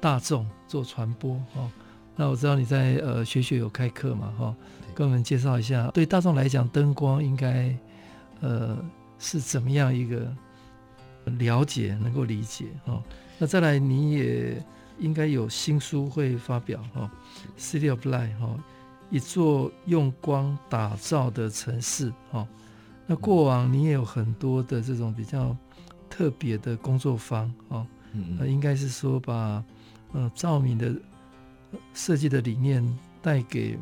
[0.00, 1.34] 大众做传播。
[1.54, 1.70] 哦，
[2.16, 4.56] 那我知道你在呃学学有开课嘛，哈，
[4.96, 7.72] 跟我们介绍一下，对大众来讲，灯光应该
[8.40, 8.76] 呃
[9.20, 10.26] 是怎么样一个
[11.38, 13.00] 了解，能够理解哈。
[13.40, 14.60] 那再来，你也
[14.98, 17.08] 应该有新书会发表哈，
[17.60, 18.58] 《City of Light》哈，
[19.10, 22.44] 一座用光打造的城市哈。
[23.06, 25.56] 那过往你也有很多的这种比较
[26.10, 27.86] 特别的工作坊哈，
[28.36, 29.64] 那应该是说把
[30.12, 30.92] 呃照明的
[31.94, 32.84] 设计的理念
[33.22, 33.78] 带给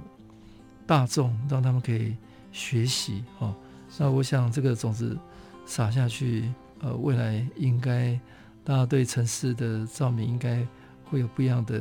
[0.87, 2.15] 大众，让他们可以
[2.53, 3.57] 学习哈。
[3.97, 5.17] 那我想这个种子
[5.65, 8.21] 撒下去，呃，未来应该。
[8.67, 10.67] 大家对城市的照明应该
[11.05, 11.79] 会有不一样的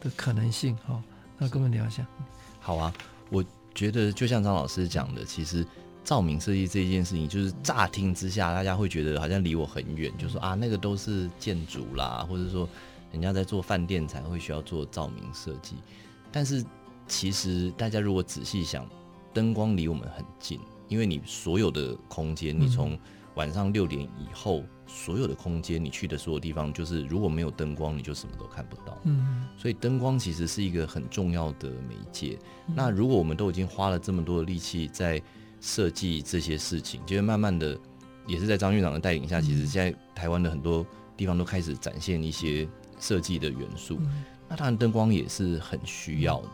[0.00, 1.02] 的可能性哈，
[1.36, 2.06] 那跟我们聊一下。
[2.58, 2.90] 好啊，
[3.28, 5.62] 我觉得就像张老师讲的，其实
[6.02, 12.66] 照明设计这一件事情，就是乍听之下，大家会觉得好像离我很远，就说啊，那个都是建筑啦，或者说
[13.12, 15.74] 人家在做饭店才会需要做照明设计。
[16.32, 16.64] 但是
[17.06, 18.88] 其实大家如果仔细想，
[19.34, 22.98] 灯光离我们很近，因为你所有的空间，你从
[23.34, 24.64] 晚上六点以后。
[24.86, 28.96] 所有的空间，你去的所有地方，就是如果没有灯光，你就什么都看不到。
[29.04, 32.38] 嗯，所以灯光其实是一个很重要的媒介。
[32.68, 32.74] 嗯。
[32.76, 35.20] 那如果我们都已经花了这么多的力气在
[35.60, 37.78] 设计这些事情，就是慢慢的，
[38.26, 42.68] 也是在张院长的带领下，其实现在台湾的很多地方都开始展现一些
[43.00, 43.98] 设计的元素。
[44.00, 44.24] 嗯。
[44.48, 46.50] 那当然，灯光也是很需要的。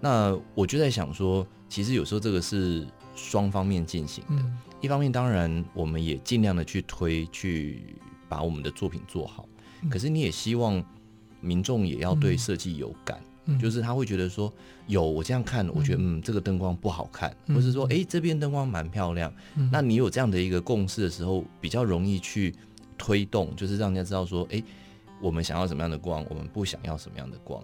[0.00, 2.86] 那我就在想说，其实有时候这个是
[3.22, 4.42] 双方面进行的。
[4.42, 7.84] 嗯一方面，当然我们也尽量的去推，去
[8.28, 9.48] 把我们的作品做好。
[9.88, 10.84] 可是你也希望
[11.40, 13.22] 民众也要对设计有感，
[13.60, 14.52] 就是他会觉得说，
[14.88, 19.32] 有我这样看，我觉得嗯，这个灯光不好看，或是说，诶，这边灯光蛮漂亮。
[19.70, 22.52] 那你有这样的一个共识的时候，比较容易去
[22.98, 24.64] 推动，就是让人家知道说，诶，
[25.20, 27.62] 我们想要什么样的光，我们不想要什么样的光。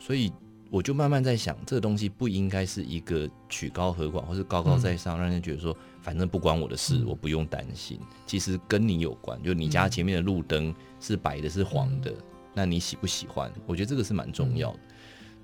[0.00, 0.32] 所以。
[0.68, 8.00] 我就慢慢在想，这个东西不应该是一个曲高和寡，或是高高在上，让人觉得说反正不关我的事，我不用担心。
[8.26, 12.12] 其实跟你有关，就你家前面的路灯是白的，是黄的，
[12.52, 13.50] 那你喜不喜欢？
[13.64, 14.78] 我觉得这个是蛮重要的。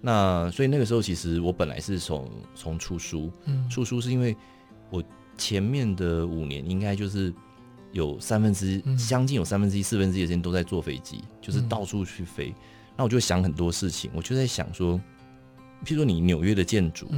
[0.01, 3.31] 那所以那个时候，其实我本来是从从出书，
[3.71, 4.37] 出书是因为
[4.91, 5.03] 我
[5.39, 7.33] 前面的五年应该就是
[7.93, 12.53] 有三分之一，将近有三分之一、四分之一的时间都在坐飞机，就是到处去飞。
[12.97, 15.01] 那我就想很多事情，我就在想说。
[15.85, 17.09] 譬如说，你纽约的建筑，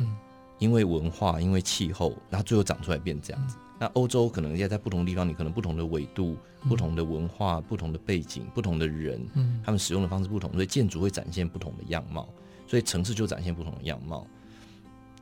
[0.59, 3.57] 因为文化，因为气候，然后最后长出来变这样子。
[3.79, 6.37] 那欧洲可能也在不同地方，你可能不同的纬度、
[6.69, 9.21] 不同的文化、不同的背景、不同的人，
[9.65, 12.29] 他们使用的方式不同，所以建筑会展现不同的样貌，
[12.69, 14.27] 所以城市就展现不同的样貌。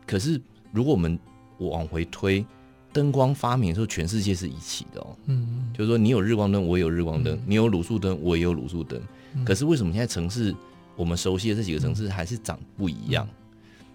[0.07, 1.18] 可是，如果我们
[1.59, 2.44] 往回推，
[2.92, 5.16] 灯光发明的时候，全世界是一起的哦。
[5.26, 9.00] 嗯，就是说，你有日光灯，我也有日光灯；你有卤素灯，我也有卤素灯。
[9.46, 10.55] 可是为什么现在城市？
[10.96, 13.28] 我们熟悉的这几个城市还是长不一样，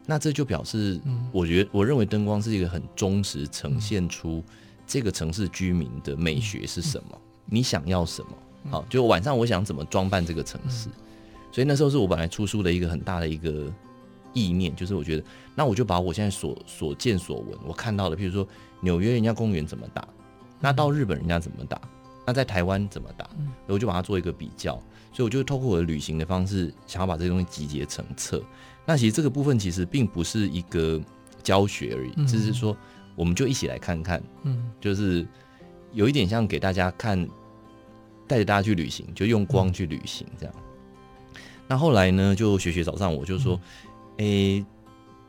[0.05, 0.99] 那这就表示，
[1.31, 4.43] 我觉得我认为灯光是一个很忠实呈现出
[4.85, 8.29] 这个城市居民的美学是什么，你想要什么？
[8.71, 10.89] 好，就晚上我想怎么装扮这个城市，
[11.51, 13.71] 所以那时候是我本来出书的一个很大的一个
[14.33, 15.23] 意念，就是我觉得，
[15.55, 18.47] 那我就把我现在所所见所闻，我看到的，譬如说
[18.81, 20.07] 纽约人家公园怎么打，
[20.59, 21.79] 那到日本人家怎么打，
[22.27, 23.25] 那在台湾怎么打，
[23.67, 24.73] 我就把它做一个比较。
[25.13, 28.43] 所以我就透过我的旅行的方式，想要把这些东西集结成册。
[28.85, 31.01] 那其实这个部分其实并不是一个
[31.41, 32.75] 教学而已，只是说
[33.15, 35.25] 我们就一起来看看，嗯，就是
[35.93, 37.25] 有一点像给大家看，
[38.27, 40.53] 带着大家去旅行，就用光去旅行这样。
[41.65, 43.57] 那后来呢，就学学找上我，就说，
[44.17, 44.65] 诶。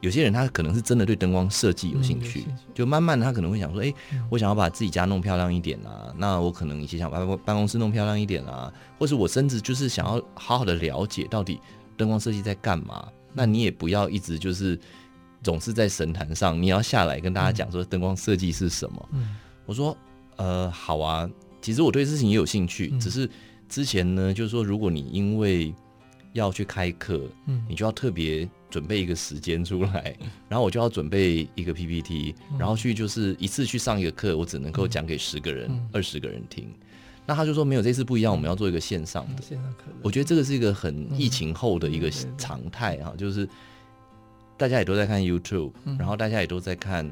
[0.00, 3.92] 有些人他可能是真的对灯光设计有兴趣，就慢慢的他可能会想说，哎，
[4.30, 11.60] 我想要把自己家弄漂亮一点啊，那我可能以前想把办公室弄漂亮一点啊，或是我甚至就是想要好好的了解到底
[11.96, 13.08] 灯光设计在干嘛。
[13.34, 14.78] 那你也不要一直就是
[15.42, 19.08] 总是在神坛上，你要下来跟大家讲说灯光设计是什么。
[19.66, 19.96] 我说，
[20.36, 21.28] 呃，好啊，
[21.60, 23.28] 其实我对事情也有兴趣，只是
[23.68, 25.74] 之前呢，就是说如果你因为
[26.34, 28.48] 要去开课，嗯你就要特别。
[28.70, 30.16] 准备一个时间出来，
[30.48, 36.68] 然后我就要准备一个 PPT，然后去就是一次去上一个课，我只能够讲给十个人、二十个人听。
[37.26, 39.42] 那他就说没有，这次不一样，我们要做一个线上的。
[39.42, 43.48] 线上课，我觉得这个是一个很疫情后的一个常态啊，就是
[44.56, 47.10] 大家也都在看 YouTube，然后大家也都在看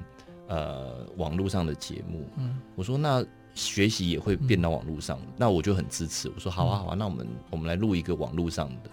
[0.48, 2.26] 呃网络上的节目。
[2.74, 6.30] 我说那学习也会变到网络上，那我就很支持。
[6.34, 8.90] 我说好啊好啊，那我们我们来录一个网络上的。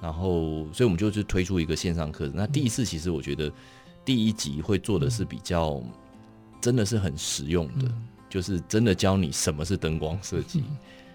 [0.00, 2.34] 然后，所以我们就是推出一个线上课程。
[2.36, 3.52] 那第一次，其实我觉得
[4.04, 5.82] 第一集会做的是比较，
[6.60, 7.92] 真的是很实用的，
[8.28, 10.64] 就是真的教你什么是灯光设计，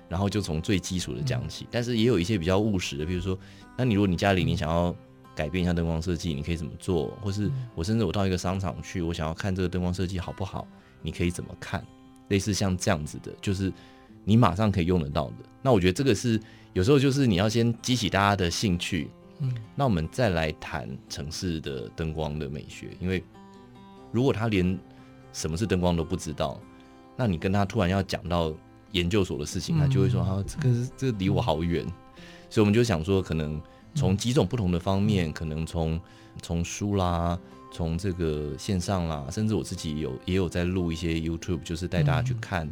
[0.07, 1.67] 然后就从最基础的讲起。
[1.71, 3.37] 但是也有一些比较务实的，比如说，
[3.75, 4.95] 那你如果你家里你想要
[5.35, 7.07] 改变一下灯光设计，你可以怎么做？
[7.21, 10.67] 或是我甚至我到一个商场去，我想要看这个灯光设计好不好，
[11.01, 11.83] 你可以怎么看？
[12.29, 13.71] 类似像这样子的，就是
[14.25, 15.35] 你马上可以用得到的。
[15.61, 16.37] 那我觉得这个是
[16.73, 19.09] 有时候就是你要先激起大家的兴趣，
[19.39, 22.89] 嗯，那我们再来谈城市的灯光的美学。
[22.99, 23.23] 因为
[24.11, 24.77] 如果他连
[25.31, 26.59] 什么是灯光都不知道，
[27.15, 28.53] 那你跟他突然要讲到
[28.91, 31.85] 研究所的事情，他就会说啊，这个是这个离我好远。
[32.49, 33.61] 所以我们就想说，可能。
[33.97, 35.97] 从几种不同的方面，可能从
[36.41, 37.39] 从书啦，
[37.71, 42.69] 从这个线上啦，甚至我自己有也有在录一些 YouTube，就是带大家去看，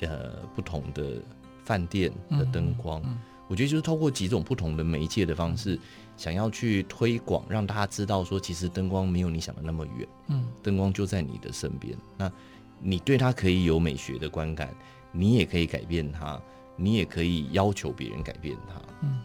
[0.00, 1.20] 呃，不同的
[1.64, 3.02] 饭店的灯光。
[3.48, 5.78] 我觉得就是透过几种不同的媒介的方式，
[6.18, 11.96] 想要去推广，让大家知道说，其实灯光没有你想的那么远，嗯，灯光就在你的身边。
[12.18, 12.30] 那
[12.78, 14.74] 你对它可以有美学的观感，
[15.12, 16.38] 你也可以改变它，
[16.76, 19.18] 你也可以要求别人改变它，嗯。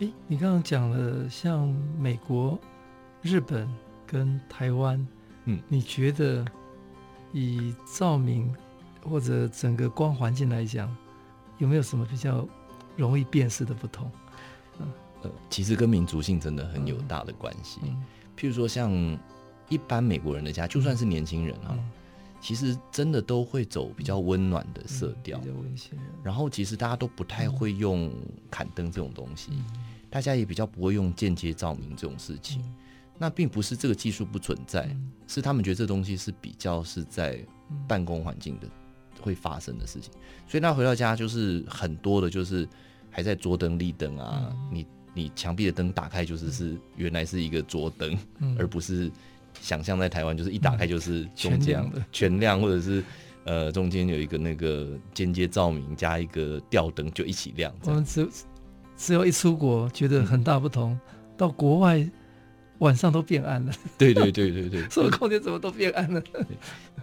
[0.00, 1.68] 诶，你刚刚讲了像
[1.98, 2.58] 美国、
[3.22, 3.68] 日本
[4.06, 5.06] 跟台湾，
[5.44, 6.44] 嗯，你觉得
[7.32, 8.52] 以照明
[9.02, 10.94] 或者整个光环境来讲，
[11.58, 12.46] 有没有什么比较
[12.96, 14.10] 容易辨识的不同？
[14.78, 14.88] 嗯，
[15.22, 17.80] 呃，其实跟民族性真的很有大的关系。
[17.84, 18.04] 嗯，
[18.36, 18.90] 譬如说像
[19.68, 21.90] 一般美国人的家，就算是年轻人啊，嗯，
[22.40, 25.98] 其实真的都会走比较温暖的色调，嗯，比较温馨。
[26.22, 28.12] 然后其实大家都不太会用
[28.50, 29.52] 砍灯这种东西。
[29.52, 29.64] 嗯
[30.10, 32.74] 大家也比较不会用间接照明这种事情，嗯、
[33.16, 37.38] 那并不是这个技术不存在，嗯、是他们觉得这东西是比较是在
[37.86, 38.68] 办公环境的
[39.20, 40.10] 会发生的事情，
[40.48, 42.68] 所以他回到家就是很多的，就是
[43.10, 49.10] 还在桌灯立灯啊，嗯、你你墙壁的灯打开就是是原来是一个桌灯，嗯、而不是
[49.60, 53.02] 想象在台湾就是一打开就是中间的、嗯、全亮，或者是
[53.44, 57.72] 呃中间有一个那个间接照明加一个吊灯就一起亮。
[57.84, 58.28] 我们只
[58.96, 60.92] 只有一出国，觉得很大不同。
[60.92, 61.00] 嗯、
[61.36, 62.08] 到国外，
[62.80, 63.72] 晚上都变暗了。
[63.96, 66.22] 对对对对对， 所有空间怎么都变暗了？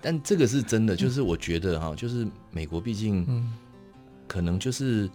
[0.01, 3.25] 但这个是真的，就是我觉得哈，就是美国毕竟，
[4.27, 5.09] 可能就是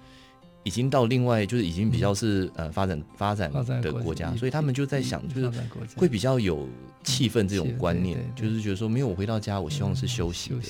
[0.65, 5.51] 已经到另外，就是已经比较是呃发展发展的国家，所以他们就在想，就是
[5.97, 6.69] 会比较有
[7.05, 10.61] 气氛这种观念，就是觉得说，没有我回到家，我希望是休息的，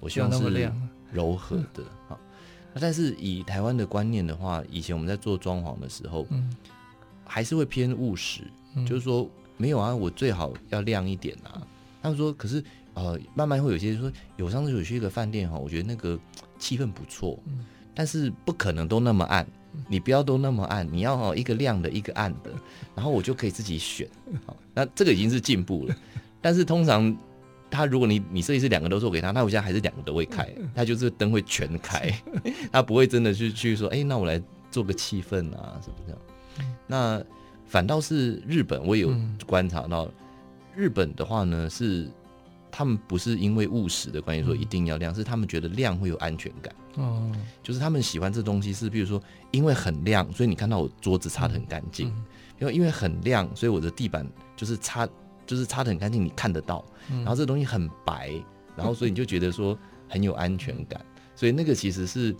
[0.00, 0.72] 我希望是
[1.12, 2.18] 柔和的啊。
[2.80, 6.50] 但是以台湾的观念的话，以前我们在做装潢的时候，嗯，
[7.24, 8.40] 还是会偏务实，
[8.74, 11.60] 嗯、就是说没有啊，我最好要亮一点啊。
[12.02, 12.62] 他们说，可是
[12.94, 16.18] 呃，慢慢会有些说，有上次有去一个饭店哈，我觉得那个
[16.58, 17.64] 气氛不错，嗯、
[17.94, 19.46] 但是不可能都那么暗，
[19.88, 22.50] 你不要都那么暗，你要哈一个亮的，一个暗的，
[22.94, 24.08] 然后我就可以自己选。
[24.46, 25.96] 好，那这个已经是进步了，
[26.40, 27.16] 但是通常。
[27.74, 32.12] 他如果你你设计师两个都做给他，那我现在还是两个都会开，他就是灯会全开，
[32.70, 34.38] 他不会真的去去说，哎、欸，那我来
[34.70, 36.20] 做个气氛啊什么这样。
[36.86, 37.24] 那
[37.72, 39.10] 反倒是日本，我也有
[39.46, 40.06] 观察到，
[40.76, 42.06] 日本的话呢是
[42.70, 46.74] 他们不是因为务实的关系说一定要亮，是他们觉得亮会有安全感。
[46.96, 49.18] 哦，就是他们喜欢这东西是，比如说
[49.52, 52.08] 因为很亮，所以你看到我桌子擦的很干净，
[52.60, 55.08] 因为因为很亮，所以我的地板就是擦。
[55.44, 58.32] 就是擦的很干净，你看得到，然后这东西很白，
[58.76, 59.76] 然后所以你就觉得说
[60.08, 61.04] 很有安全感，
[61.34, 62.34] 所以那个其实是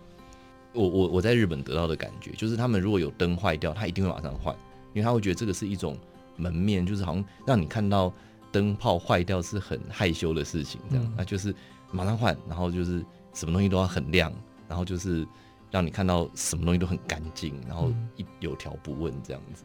[0.72, 4.55] 我我我在日本得到的感觉，就是他们如果有灯坏掉，他一定会马上换，
[4.93, 5.97] 因为他会觉得这个是一种
[6.36, 8.12] 门面，就是好像让你看到
[8.51, 11.55] 灯泡坏掉是很害羞的事情，这样，那就是
[11.90, 14.32] 马上换，然后就是什么东西都要很亮，
[14.68, 15.26] 然后就是
[15.70, 19.64] 让你看到什么东西都很干净，然后一有条不紊这样子，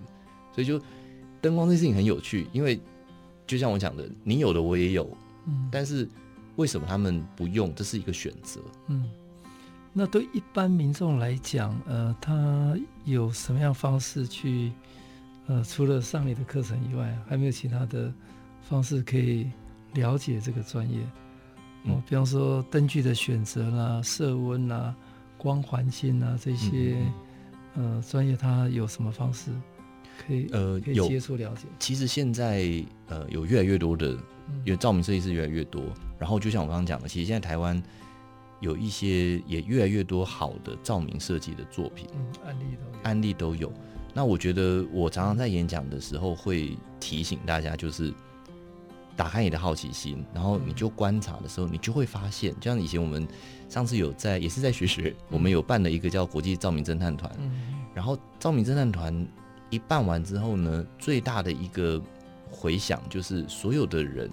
[0.54, 0.80] 所以就
[1.42, 2.80] 灯光这件事情很有趣，因为。
[3.46, 5.10] 就像我讲的，你有的我也有，
[5.46, 6.06] 嗯，但是
[6.58, 7.74] 为什么他们不用？
[7.74, 9.10] 这是一个选择，嗯。
[9.94, 14.74] 那对一般民众来讲，呃，他有什么样方式去，
[15.48, 18.14] 呃，除了上你的课程以外，还没有其他的
[18.62, 19.50] 方式可以
[19.94, 21.00] 了解这个专业？
[21.84, 24.94] 嗯，哦，比方说灯具的选择啦、色温啦、
[25.38, 26.98] 光环境啦这些，
[27.76, 29.52] 嗯，呃，专业它有什么方式？
[30.26, 31.68] 可以呃，可以接触了解。
[31.80, 32.66] 其实现在
[33.08, 34.10] 呃，有越来越多的，
[34.66, 35.84] 因为照明设计师越来越多。
[36.20, 37.82] 然后就像我刚刚讲的，其实现在台湾
[38.60, 43.72] 有一些也越来越多好的照明设计的作品，嗯，案例都有，案例都有。
[44.18, 48.12] 那我觉得我常常在演讲的时候会提醒大家，就是
[49.16, 53.28] 打开你的好奇心，然后你就观察的时候，你就会发现，就像以前我们
[53.70, 57.32] 上次有在也是在学学，我们有办了一个叫国际照明侦探团，
[57.94, 59.28] 然后照明侦探团。
[59.70, 62.02] 一办完之后呢，最大的一个
[62.50, 64.32] 回响就是所有的人，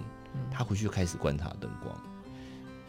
[0.49, 1.95] 他回去就开始观察灯光。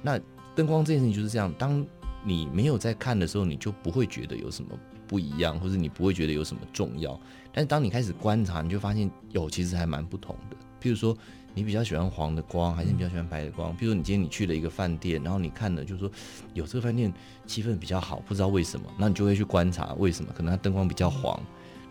[0.01, 0.19] 那
[0.55, 1.85] 灯光这件事情就是这样，当
[2.25, 4.71] 你没有在看的时候，你就不会觉得有什么
[5.07, 7.19] 不一样，或者你不会觉得有什么重要。
[7.53, 10.57] 但是当你开始观察，你就发现有其实还蛮不同的。
[10.81, 11.17] 譬如说，
[11.55, 13.73] 你比较喜欢黄的光，还是你比较喜欢白的光？
[13.73, 16.11] 譬如说，你今天你去了一个饭店，然后你看了，就是说
[16.53, 17.13] 有这个饭店
[17.47, 20.31] 气氛比较好，不知道为什么，那你就会去观察为什么？
[20.37, 21.41] 可能它灯光比较黄。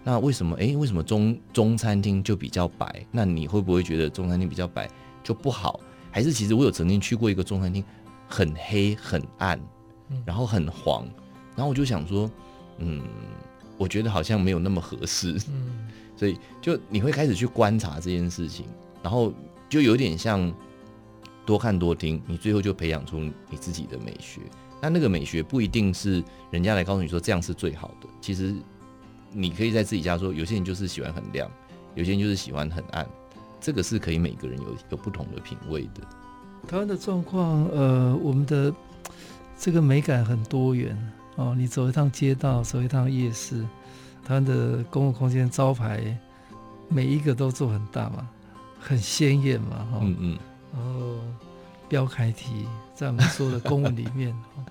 [0.04, 0.56] 那为什么？
[0.58, 3.04] 诶，为什么中中餐厅就比较白？
[3.12, 4.88] 那你会不会觉得中餐厅比较白
[5.24, 5.80] 就不好？
[6.12, 7.84] 还是其实我有曾经去过一个中餐厅，
[8.28, 9.60] 很黑很暗，
[10.24, 11.08] 然后很黄，
[11.56, 12.30] 然后我就想说，
[12.78, 13.02] 嗯，
[13.78, 18.66] 我觉得好像没有那么合适，嗯，所以就你会开始去观察这件事情，
[19.02, 19.34] 然后
[19.70, 20.54] 就有点像
[21.46, 24.42] 多看多听，你最后就培养出你自己的美学。
[24.82, 28.56] 那那个美学不一定是人家来告诉你说这样是最好的，其实。
[29.38, 31.52] 你可以在自己家说，有些人就是喜欢很亮，
[31.94, 33.06] 有些人就是喜欢很暗，
[33.60, 36.08] 这个是可以每个人有有不同的品味的。
[36.66, 38.74] 台湾的状况，呃，我们的
[39.58, 40.98] 这个美感很多元
[41.36, 41.54] 哦。
[41.56, 43.62] 你走一趟街道，走一趟夜市，
[44.24, 46.18] 台湾的公共空间招牌
[46.90, 48.28] 每一个都做很大嘛，
[48.80, 50.38] 很鲜艳嘛，哈、哦，嗯嗯，
[50.74, 51.18] 然后
[51.88, 54.66] 标楷体在我们说的公文里面，哦、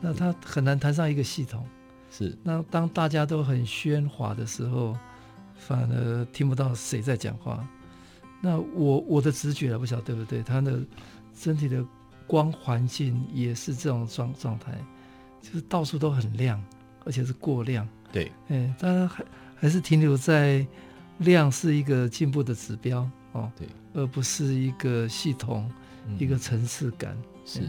[0.00, 1.66] 那它很难谈上一个系统。
[2.10, 4.96] 是，那当大家都很喧哗的时候，
[5.56, 7.66] 反而听不到谁在讲话。
[8.40, 10.42] 那我我的直觉不晓得对不对？
[10.42, 10.78] 他的
[11.34, 11.84] 身体的
[12.26, 14.72] 光环境也是这种状状态，
[15.44, 16.58] 就是到处都很亮，
[17.04, 17.86] 而且是过亮。
[18.10, 19.22] 对，哎，当然还
[19.54, 20.66] 还是停留在
[21.18, 25.70] 亮是一个进步的指标哦，对，而不是一个系统、
[26.08, 27.14] 嗯、一个层次感。
[27.44, 27.60] 是。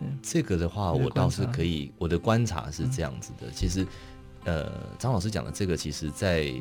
[0.00, 3.50] 嗯这个的话，我倒是可以，我的观察是这样子的。
[3.50, 3.84] 其实，
[4.44, 6.52] 呃，张老师讲的这个，其实在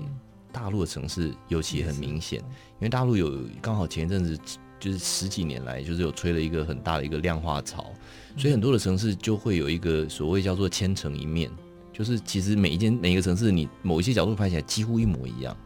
[0.52, 4.36] 大陆的城市尤其很明显，因为大陆有刚好前一阵子
[4.80, 7.94] 就是十几年来，就是有吹了一个很大的一个量化潮，
[8.38, 11.52] 所以很多的城市就会有一个所谓叫做千城一面，
[11.92, 15.58] 就是其实每一间每一个城市，你某一些角度拍起来几乎一模一样，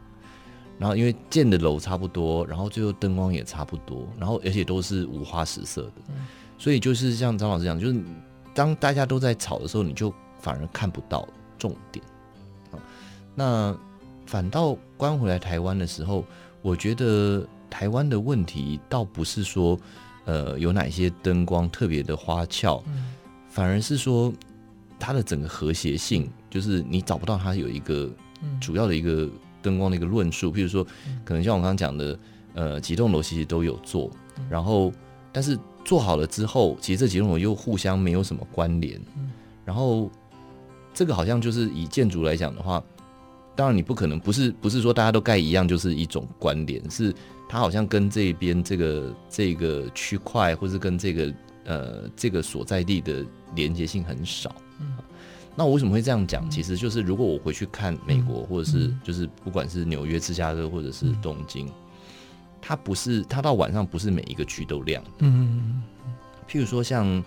[0.79, 6.13] 然后因为建的楼差不多，然后最后灯光也差不多，然后而且都是五花十色的。
[6.57, 8.01] 所以就是像张老师讲，就是
[8.53, 11.27] 当大家都在吵的时候，你就反而看不到
[11.59, 12.03] 重点。
[13.35, 13.77] 那
[14.25, 16.23] 反倒关回来台湾的时候，
[16.61, 19.77] 我觉得台湾的问题倒不是说，
[20.25, 22.83] 呃，有哪些灯光特别的花俏，
[23.49, 24.31] 反而是说
[24.99, 28.09] 它的整个和谐性，就是你找不到它有一个
[28.59, 29.29] 主要的一个
[29.61, 30.51] 灯光的一个论述。
[30.51, 30.85] 譬如说，
[31.23, 32.19] 可能像我刚刚讲的，
[32.53, 34.09] 呃，几栋楼其实都有做，
[34.49, 34.91] 然后
[35.31, 35.57] 但是。
[35.83, 39.01] 做好了之后，其实这几栋楼又互相没有什么关联。
[39.17, 39.31] 嗯，
[39.65, 40.11] 然后
[40.93, 42.81] 这个好像就是以建筑来讲的话，
[43.55, 47.11] 当然你不可能不是不是说大家都盖一样就是一种关联，是
[47.51, 51.33] 它好像跟这边这个这个区块，或是跟这个
[51.65, 54.55] 呃这个所在地的连接性很少。
[54.79, 54.95] 嗯，
[55.53, 56.49] 那我为什么会这样讲？
[56.49, 61.69] 其实就是如果我回去看美国，或者是就是不管是纽约、芝加哥或者是东京。
[62.61, 65.09] 它不是，它到晚上不是每一个区都亮的。
[65.19, 65.83] 嗯，
[66.47, 67.21] 譬如说像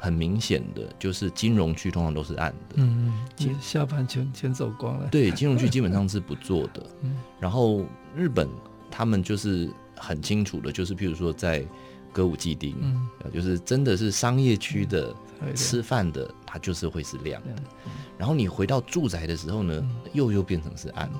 [0.00, 2.76] 很明显的，就是金融区通常都是暗的。
[2.76, 5.08] 嗯嗯，下班全全走光了。
[5.08, 6.86] 对，金融区基本上是不做的。
[7.02, 7.84] 嗯，然后
[8.16, 8.48] 日本
[8.96, 11.66] 他们就是很清楚的，就是譬如说在
[12.12, 15.12] 歌舞伎町，嗯，就是真的是商业区的
[15.56, 17.48] 吃饭的，它就是会是亮的。
[18.16, 21.18] 然后你回到住宅的时候呢，又又变成是暗的。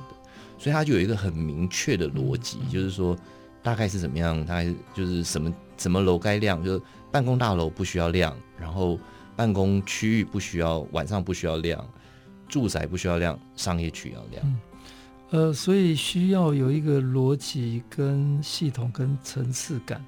[0.56, 3.16] 所以它就有一个很明确的逻辑，嗯、就是说
[3.60, 8.96] 大概是怎么样，大概就是什么什么楼该亮，就是办公大楼不需要亮，然后
[9.34, 11.84] 办公区域不需要晚上不需要亮，
[12.48, 14.60] 住宅不需要亮，商业区要亮。
[15.34, 15.46] 嗯。
[15.46, 20.02] 呃，所以需要有一个逻辑跟系统跟层次感，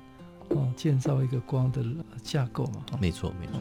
[0.50, 1.84] 哦，建造一个光的
[2.22, 2.84] 架构嘛。
[3.00, 3.60] 没错，没错。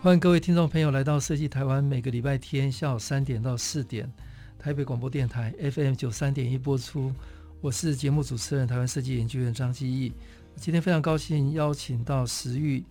[0.00, 4.10] 欢迎各位听众朋友来到设计台湾，每个礼拜天下午三点到四点，
[4.58, 7.12] 台北广播电台 FM 九三点一播出。
[7.62, 10.12] 我是节目主持人，台湾设计研究员张基义。
[10.56, 12.84] 今天非常高兴邀请到时域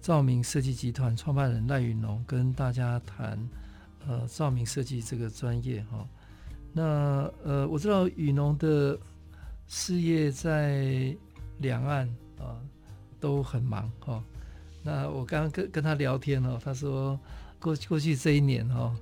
[0.00, 3.38] 照明设计集团创办人赖宇农，跟大家谈
[4.08, 6.08] 呃照明设计这个专业哈。
[6.72, 8.98] 那呃我知道宇农的
[9.68, 11.14] 事业在
[11.58, 12.08] 两岸
[12.38, 12.56] 啊
[13.20, 14.24] 都很忙哈。
[14.82, 17.20] 那我刚刚跟跟他聊天哦，他说
[17.60, 18.96] 过过去这一年哦，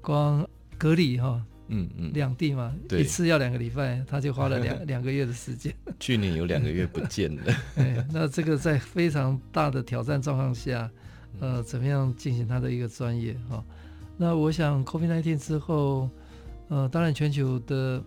[0.00, 0.48] 光
[0.78, 5.74] 隔离哈，嗯嗯，两地嘛，一次要两个礼拜，他就花了两 两个月的时间。
[5.98, 7.42] 去年有两个月不见了。
[7.76, 10.90] 哎，那这个在非常大的挑战状况下，
[11.40, 13.64] 呃，怎么样进行他的一个专业哈？
[14.16, 16.08] 那我想，COVID-19 之后，
[16.68, 18.02] 呃，当然全球的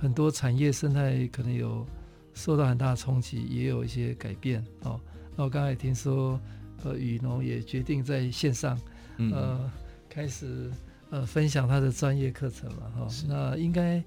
[0.00, 1.86] 很多产业生态可能有
[2.34, 5.00] 受到很大的冲击，也有一些改变哦。
[5.36, 6.40] 那我刚才也听说，
[6.82, 8.76] 呃，雨农也决定在线上，
[9.18, 9.70] 呃，嗯、
[10.08, 10.70] 开始
[11.12, 13.08] 呃分享他的专业课程嘛哈。
[13.28, 14.02] 那应该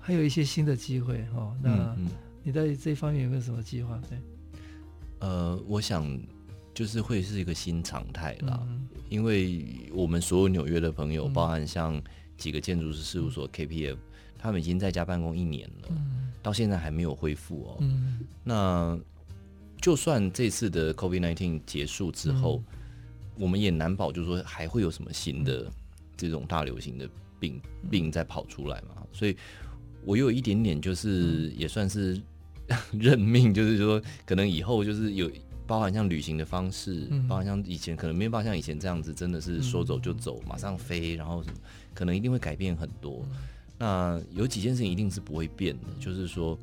[0.00, 1.54] 还有一些新的机会哈。
[1.62, 1.94] 那
[2.42, 4.00] 你在这方面有没有什么计划？
[4.08, 4.18] 对，
[5.20, 6.18] 呃，我想。
[6.76, 11.98] 就是会是一个新常态啦，嗯、因为我们所有纽约的朋友，嗯、包含像
[12.36, 13.98] 几个建筑师事务所 KPF，、嗯、
[14.38, 17.76] 他们已经在家办公一年了，嗯、到现在还没有恢复哦。
[17.80, 18.98] 嗯、那
[19.80, 22.76] 就算这次的 COVID-19 结束之后，嗯、
[23.38, 25.72] 我们也难保，就是说还会有什么新的
[26.16, 27.08] 这种大流行的
[27.38, 29.02] 病、嗯、病在跑出来嘛？
[29.12, 29.36] 所以
[30.04, 32.20] 我有一点点就是也算是
[32.92, 35.30] 认命，就是说可能以后就是有。
[35.68, 41.56] 包含像旅行的方式，嗯、包含像以前可能没有办法像以前这样子，真的是说走就走，嗯、马上飞，然后什么，
[41.92, 43.26] 可能一定会改变很多。
[43.30, 43.36] 嗯、
[43.76, 46.56] 那有几件事情一定是不会变的，就是说，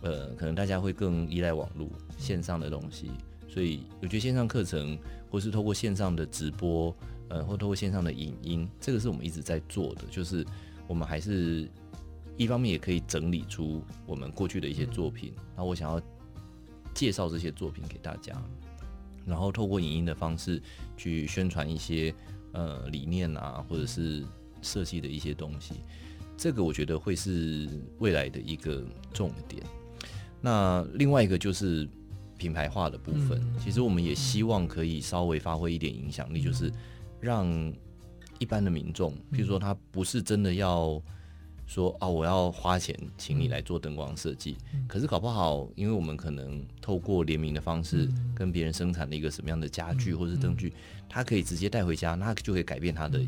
[0.00, 3.10] 呃，可能大家会更依赖网络线上的东西，
[3.48, 4.98] 所以我觉得线上课程
[5.30, 6.96] 或是透过线上的直播，
[7.28, 10.44] 呃，或透过线上的影音，这个是我们一直在做的，就是
[10.86, 11.68] 我们还是
[12.36, 16.00] 一方面也可以整理出我们过去的一些作品，嗯、然后我想要。
[16.94, 18.34] 介绍这些作品给大家，
[19.24, 20.60] 然后透过影音的方式
[20.96, 22.12] 去宣传一些
[22.50, 24.24] 呃理念啊，或者是
[24.62, 25.74] 设计的一些东西，
[26.36, 27.68] 这个我觉得会是
[28.00, 29.62] 未来的一个重点。
[30.40, 31.88] 那另外一个就是
[32.36, 36.68] 品牌化的部分，其实我们也希望可以稍微发挥一点影响力，就是
[37.20, 37.46] 让
[38.38, 41.02] 一般的民众，譬如说他不是真的要。
[41.70, 50.72] 说啊，我要花钱请你来做灯光设计，嗯、可是搞不好，因为我们可能透过联名的方式跟别人生产了一个什么样的家具或是灯具，
[51.10, 53.20] 他可以直接带回家，那就可以改变他的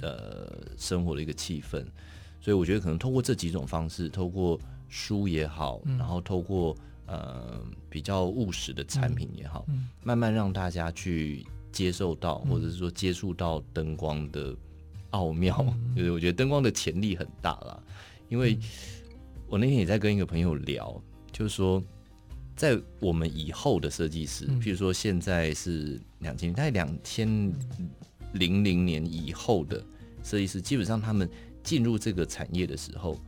[0.00, 1.84] 呃生活的一个气氛。
[2.40, 4.56] 所以我觉得可能透过这几种方式，透过
[4.88, 6.76] 书也好，然后透过
[7.06, 9.66] 呃比较务实的产品也好，
[10.04, 11.44] 慢慢让大家去
[11.78, 14.56] 接受到，或者是说接触到灯光的。
[15.12, 15.64] 奥妙，
[15.96, 17.82] 就是我觉得灯光的潜力很大啦。
[18.28, 18.58] 因为
[19.48, 21.02] 我那天也在跟一个朋友聊，
[21.32, 21.82] 就是说，
[22.54, 27.26] 在我们以后的设计师，譬如说现在是两千，大概两千
[28.34, 29.82] 零零年以后的
[30.22, 31.26] 设计师，基本上他们
[31.62, 33.18] 进入这个产业的时候，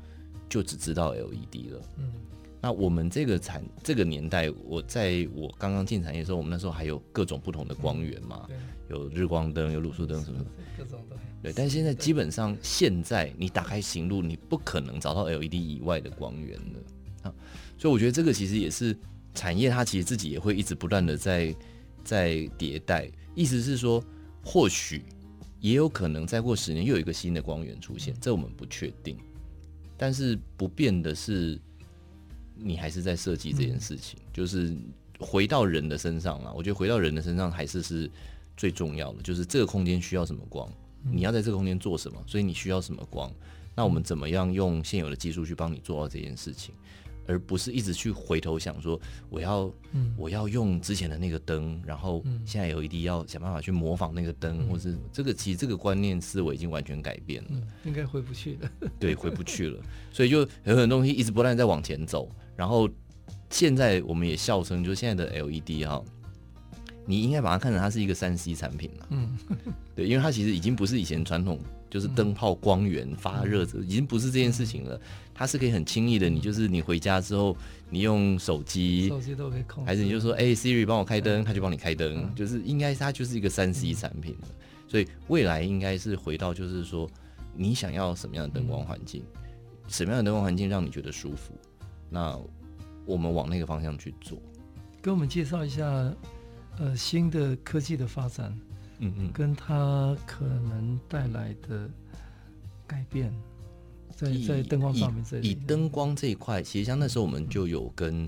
[0.51, 1.83] 就只知道 LED 了。
[1.97, 2.13] 嗯，
[2.61, 8.47] 那我们这个产这个年代，我在我刚刚进产业的时候，我们那时候还有各种不同的光源嘛，
[8.89, 10.47] 有日光灯，有卤素灯什么的，
[10.77, 11.19] 各种灯。
[11.43, 17.35] 对，但是现在基本上，现在你打开行路，你不可能找到 LED 以外的光源了啊。
[17.79, 18.95] 所以我觉得这个其实也是
[19.35, 21.55] 产业，它其实自己也会一直不断的在
[22.05, 23.11] 在迭代。
[23.35, 24.05] 意思是说，
[24.45, 25.03] 或许
[25.61, 29.17] 也有可能再过十年又有一个新的光源出现，这我们不确定。
[29.97, 31.59] 但是不变的是，
[32.63, 34.77] 你还是在设计这件事情，就是
[35.19, 36.53] 回到人的身上了。
[36.55, 38.11] 我觉得回到人的身上还是是
[38.57, 40.71] 最重要的，就是这个空间需要什么光。
[41.03, 42.23] 你要在这个空间做什么？
[42.27, 43.33] 所以你需要什么光？
[43.75, 46.75] 那我们怎么样用现有的技术去帮你做到这件事情，
[47.27, 49.01] 而不是一直去回头想说
[49.31, 49.73] 我要，
[50.17, 57.51] 我要用之前的那个灯，然后现在有一定要想办法去模仿那个灯，或是这个其实这个观念思维已经完全改变了，
[57.85, 58.71] 应该回不去了。
[58.99, 59.81] 对，回不去了。
[60.13, 62.29] 所以就有很多东西一直不断在往前走，
[62.61, 62.87] 然后
[63.49, 66.05] 现在我们也笑称，就是现在的 LED 哈。
[67.07, 69.35] 你应该把它看成它是一个三 C 产品了，嗯，
[69.97, 71.59] 对，因为它其实已经不是以前传统，
[71.89, 75.01] 就是灯泡光源发热，已经不是这件事情了。
[75.35, 77.57] 它是可以很轻易的，你就是你回家之后，
[77.89, 84.49] 你用手机，手机都可以控制，还是你就说，哎，Siri 帮我开灯，它就帮你开灯，就是应该它就是一个三 C 产品了。
[84.87, 87.11] 所以未来应该是回到就是说，
[87.57, 89.25] 你想要什么样的灯光环境，
[89.89, 91.55] 什么样的灯光环境让你觉得舒服，
[92.11, 92.39] 那
[93.07, 94.37] 我们往那个方向去做。
[95.01, 96.13] 给我们介绍一下。
[96.79, 98.57] 呃，新的科技的发展，
[99.01, 101.91] 嗯嗯，跟它可能带来的
[102.87, 103.31] 改变，
[104.15, 108.27] 在在灯光上面这里，以灯光这一块，其实像那时候我们就有跟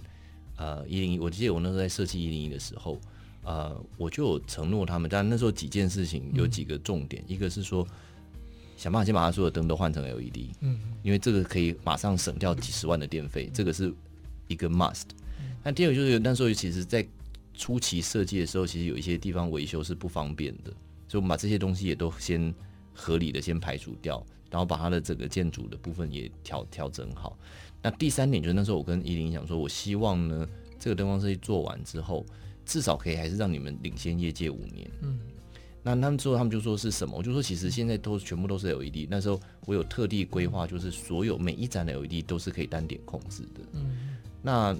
[0.56, 3.00] 呃一零一，我记得我那时候在设计一零一的时候，
[3.44, 7.86] 呃，我就有承诺他们，但那时候几件事情有几个重点，一个是说
[8.82, 13.94] 想办法先把它所有的灯都换成 LED，嗯，因为这个可以马上省掉几十万的电费，这个是
[14.48, 15.04] 一个 must。
[15.62, 17.06] 那第二个就是那时候其实，在
[17.54, 20.72] 初期设计的时候，其实有一些地方维修是不方便的，
[21.06, 22.52] 所以我们把这些东西也都先
[22.92, 24.20] 合理的先排除掉，
[24.50, 27.38] 然后把它的整个建筑的部分也调调整好。
[27.80, 30.44] 那第三点就是那时候我跟依林讲说，我希望呢，
[30.80, 32.26] 这个灯光设计做完之后，
[32.66, 34.90] 至少可以还是让你们领先业界五年。
[35.02, 35.20] 嗯，
[35.84, 37.16] 那他们之后他们就说是什么？
[37.16, 39.08] 我就说其实现在都全部都是 LED。
[39.10, 43.60] 那时候我有特地规划，就是所有每一盏 LED 都是可以单点控制的。
[43.72, 44.76] 嗯，那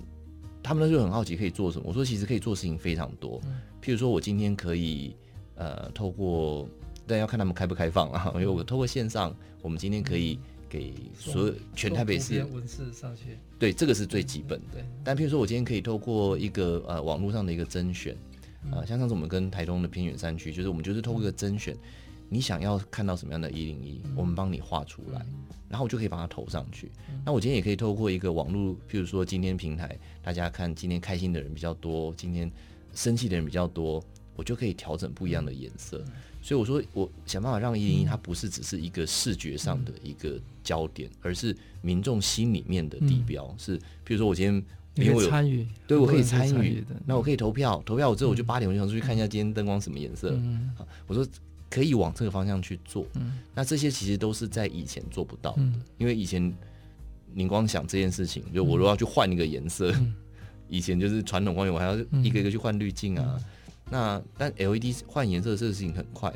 [0.63, 1.87] 他们那时候很好奇可以做什么？
[1.89, 3.41] 我说其实可以做事情非常多。
[3.83, 5.17] 譬如说我今天可以
[5.57, 6.69] 呃透过，
[7.05, 8.31] 但要看他们开不开放啊。
[8.37, 10.39] 因为我透过线上，我们今天可以
[10.69, 13.39] 给所有全台北市文字上去。
[13.59, 14.77] 对，这个是最基本的。
[15.03, 18.17] 但譬如说我今天可以透过一个呃网络上的一个甄选。
[18.71, 21.77] 啊、呃，像上次我们跟台东的偏远山区，就是我们就是透过一个甄选，
[22.29, 25.27] 你想要看到什么样的一零一，我们帮你画出来，
[25.69, 26.91] 然后我就可以把它投上去。
[27.25, 32.51] 那我今天也可以透过一个网络，譬如说今天平台，大家看今天开心的人比较多，今天
[32.95, 34.03] 生气的人比较多，
[34.37, 36.03] 我就可以调整不一样的颜色。
[36.41, 43.55] 所以我说，我想办法让一零一它不是只是一个视觉上的一个焦点，而是民众心里面的地标。
[43.59, 44.65] 是，譬如说我今天。
[44.95, 50.31] 因为我有参与，对我可以参与，那我可以投票，投票我之后我就八点我就想出去看一下今天灯光什么颜色。
[50.33, 50.71] 嗯，
[51.07, 51.27] 我说
[51.71, 53.07] 可以往这个方向去做。
[53.15, 55.63] 嗯，那这些其实都是在以前做不到的，
[55.97, 56.53] 因为以前
[57.33, 59.95] 你光想这件事情，就我如果要去换一个颜色，
[60.69, 63.39] 以前就是传统光源，我还要一个一个去换滤镜啊。
[63.91, 66.33] 那但 LED 换颜色这个事情很快，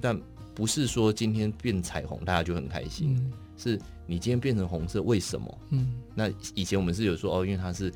[0.00, 0.16] 但
[0.54, 3.20] 不是说今天变彩虹大家就很开心。
[3.56, 3.76] 是
[4.10, 5.58] 你今天变成红色，为什么？
[5.68, 7.92] 嗯，那以前我们是有说哦，因为它是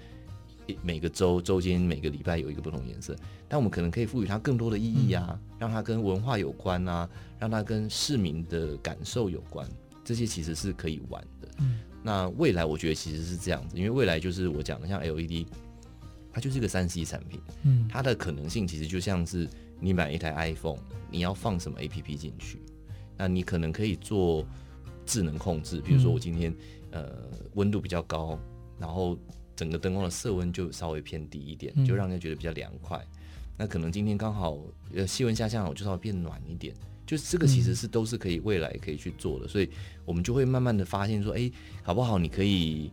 [0.83, 3.17] 每个周周间每个礼拜有一个不同颜色，
[3.49, 7.09] 但我们可能可以赋予它更多的意义啊，嗯、让它跟文化有关啊，
[7.39, 9.67] 让它跟市民的感受有关，
[10.05, 11.49] 这些其实是可以玩的。
[11.61, 15.47] 嗯，那未来我觉得其实是这样子，因为未来就是我讲的像 LED，
[16.31, 19.49] 它就是一个三 C 产品，嗯，它的可能性其实就像是
[19.81, 20.79] 你买一台 iPhone，
[21.11, 22.59] 你要放什么 APP 进去，
[23.17, 24.47] 那你可能可以做。
[25.13, 26.55] 智能控制，比如说我今天
[26.91, 27.13] 呃
[27.53, 28.39] 温度比较高，
[28.79, 29.19] 然后
[29.55, 32.99] 整个灯光的色温就稍微偏低一点，就让人觉得比较凉快。
[33.59, 34.59] 那可能今天刚好
[34.95, 36.75] 呃气温下降，我就稍微变暖一点。
[37.05, 39.69] 就是这个其实是都是可以未来可以去做的，所以
[40.07, 41.51] 我们就会慢慢的发现说，哎，
[41.83, 42.19] 好不好？
[42.19, 42.91] 你可以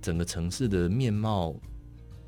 [0.00, 1.56] 整个城市的面貌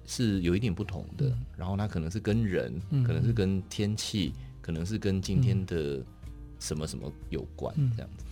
[0.07, 2.75] 是有一点不同的，然后它可能是跟人，
[3.07, 6.05] 可能是跟天气，可能是跟今天的
[6.59, 8.25] 什么什么有关这样子。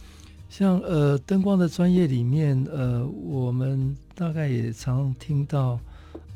[0.48, 5.78] 像呃灯光的专业里面，呃我们大概也常听到，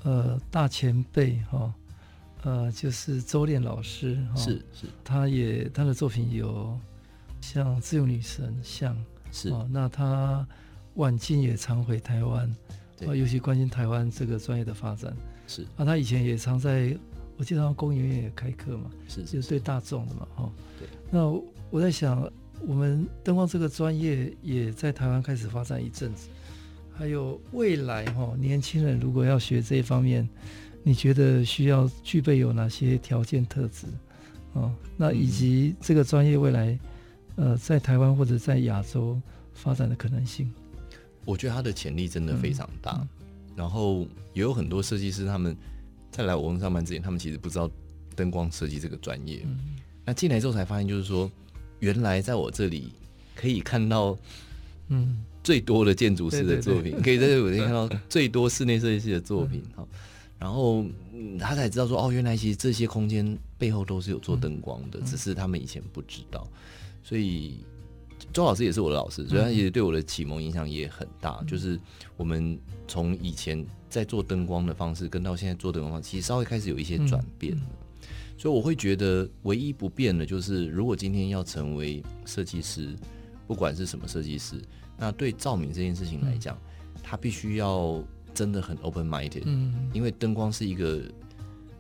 [0.05, 1.75] 呃大前辈哈、哦，
[2.43, 6.79] 呃就是周练老师哈，是、哦、是，他也他的作品有
[7.41, 8.97] 像自由女神像
[9.33, 9.49] 是。
[9.49, 10.47] 哦，那他
[10.97, 12.55] 晚近也常回台湾，
[12.99, 13.09] 对。
[13.09, 15.17] 啊尤其关心台湾这个专业的发展。
[15.47, 15.63] 是。
[15.77, 16.95] 啊，他以前也常在，
[17.39, 21.27] 我记得他工研院也开课嘛，是，是，是就是对大众的嘛哈，哦、对，那
[21.71, 22.31] 我在想。
[22.67, 26.29] 我们灯光这个专业也在台湾开始发展一阵子，
[26.95, 30.29] 还有未来哈，年轻人如果要学这一方面，
[30.85, 33.87] 你觉得需要具备有哪些条件特质？
[34.53, 36.79] 哦，那以及这个专业未来，
[37.37, 39.21] 呃，在台湾或者在亚洲
[39.53, 40.49] 发展的可能性？
[41.25, 42.93] 我觉得它的潜力真的非常大。
[42.93, 43.09] 嗯嗯、
[43.57, 45.57] 然后也有很多设计师，他们
[46.11, 47.69] 在来我们上班之前，他们其实不知道
[48.15, 49.43] 灯光设计这个专业。
[49.47, 49.59] 嗯、
[50.05, 51.29] 那进来之后才发现，就是说。
[51.83, 52.93] 原来在我这里
[53.35, 54.17] 可以看到，
[54.87, 59.61] 嗯，最多的建筑师的作品，可以在这里看到最多室内设计师的作品。
[59.75, 59.87] 好，
[60.39, 60.87] 然后
[61.41, 66.47] 他才知道说，哦，原来其实这些空间背后都是有做灯光的，只是他们以前不知道。
[67.03, 67.59] 所以
[68.33, 71.43] 周老师也是我的老师，所以他也对我的启蒙影响也很大。
[71.49, 71.77] 就是
[72.17, 72.57] 我们
[72.87, 77.63] 从以前在做灯光的方式，跟到现在做灯光方式，其实稍微开始有一些转变了。
[78.43, 82.93] 所以我会觉得唯一不变的，就是如果今天要成为设计师，
[83.47, 84.61] 不管是什么设计师，
[84.99, 86.59] 那对照明这件事情来讲，
[87.05, 88.03] 他必须要
[88.35, 91.03] 真的很 open minded，嗯，因为灯光是一个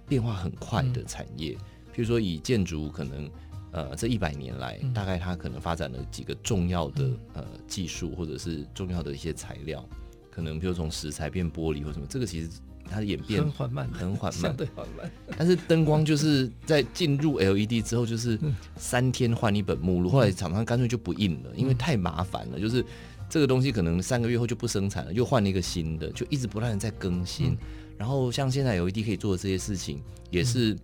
[0.07, 1.55] 变化很快的产业。
[1.93, 3.29] 譬如说以建筑可能，
[3.73, 9.85] 呃，这一百年来，大概它可能发展了几个重要的呃技术，或者是重要的一些材料，
[10.31, 12.49] 可能比如从石材变玻璃或什么，这个其实。
[12.91, 15.11] 它的演变很缓慢，很缓慢，相对缓慢。
[15.37, 18.39] 但是灯光就是在进入 LED 之后，就是
[18.77, 20.11] 三天换一本目录。
[20.11, 22.61] 后来厂商干脆就不印了，因为太麻烦了。
[22.61, 22.85] 就是
[23.31, 27.57] 这个东西可能三个月后就不生产了，又换了一个新的，就一直不断的在更新。
[27.97, 30.77] 然后像现在 LED 可以做的这些事情，也是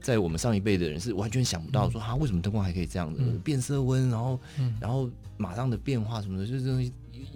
[0.00, 4.38] 在我们上一辈的人是完全想不到说，说啊，为什么灯光还可以这样子变色温，然后
[4.80, 6.92] 然后马上的变化什么的，就是这东西，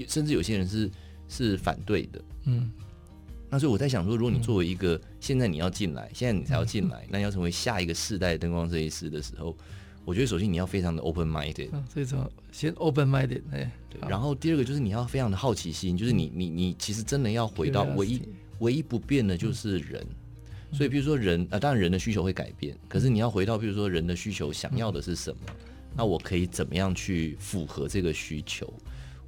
[0.06, 0.90] 甚至有些人是
[1.28, 2.70] 是反对的，嗯。
[3.50, 9.56] 那所以我在想说，如果你作为一个现在你要进来，现在你才要进来，那要成为下一个世代灯光设计师的时候，
[10.04, 14.00] 我觉得首先你要非常的 open minded，这种先 open minded，哎，对。
[14.08, 18.22] 然后第二个就是你要非常的好奇心，就是你你你其实真的要回到唯一
[18.60, 20.06] 唯一不变的就是人，
[20.72, 25.40] 所以，比如说人啊，当然人的需求会改变，可是你要回到，比如说人的需求想要的是什么，
[25.96, 28.72] 那我可以怎么样去符合这个需求？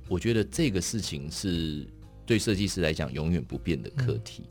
[0.08, 1.86] 我觉得这个事情是
[2.32, 4.44] 对设计师来讲永远不变的课题。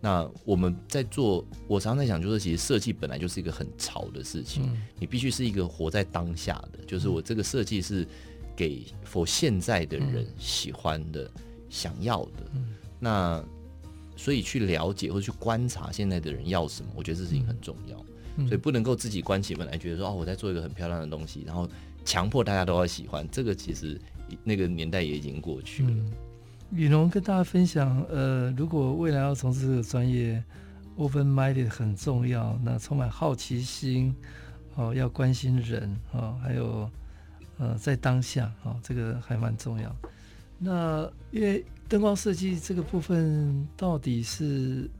[0.00, 4.68] 那我们在做，我常常在想，就是其实设计本来就是一个很潮的事情，
[4.98, 8.04] 你必须是一个活在当下的，就是我这个设计是
[8.56, 11.30] 给 for 现在的人喜欢的、
[11.68, 12.50] 想要的。
[12.98, 13.44] 那
[14.16, 17.96] 所以去了解或者去观察现在的人要什么，我觉得这事情很重要。
[18.46, 21.68] 所以不能够自己关起门来觉得说哦，我在做一个很漂亮的东西，然后
[22.04, 23.28] 强迫大家都要喜欢。
[23.32, 24.00] 这个其实
[24.44, 25.90] 那个年代也已经过去了。
[26.70, 30.42] 雨农跟大家分享，呃，如果未来要从事这个专业
[30.96, 32.58] ，open-minded 很重要。
[32.62, 34.14] 那充满好奇心，
[34.74, 36.90] 哦，要关心人，哦，还有，
[37.56, 39.94] 呃，在当下，哦，这个还蛮重要。
[40.58, 44.90] 那因为灯光设计这个部分，到底是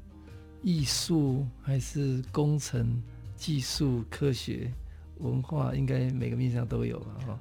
[0.62, 3.02] 艺术还是工程、
[3.36, 4.72] 技术、科学、
[5.18, 7.38] 文化，应该每个面向都有了，哈、哦。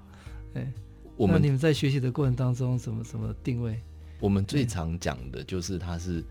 [0.56, 0.74] 哎，
[1.16, 3.80] 我们那你们在学习的过程当中，怎么怎么定位？
[4.20, 6.24] 我们最常讲的就是它是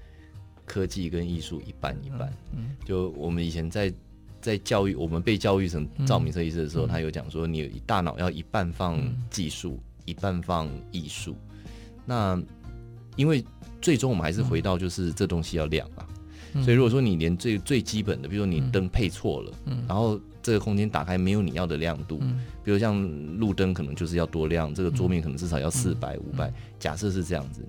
[0.64, 2.32] 科技跟艺术一半一半。
[2.54, 3.92] 嗯就我们以前在
[4.40, 11.36] 在教育我们被教育成照明设计师的时候，他有讲说，你大脑要一半放技术，一半放艺术。
[12.04, 12.40] 那
[13.16, 13.44] 因为
[13.80, 16.06] 最终我们还是回到就是这东西要亮啊。
[16.62, 19.52] 所以如果说你连最最基本的，比如说你灯配错了，
[19.86, 22.20] 然后这个空间打开没有你要的亮度，
[22.66, 23.00] 比如像
[23.38, 27.64] 路灯可能就是要多亮，这个桌面可能至少要四百五百，假设是这样子，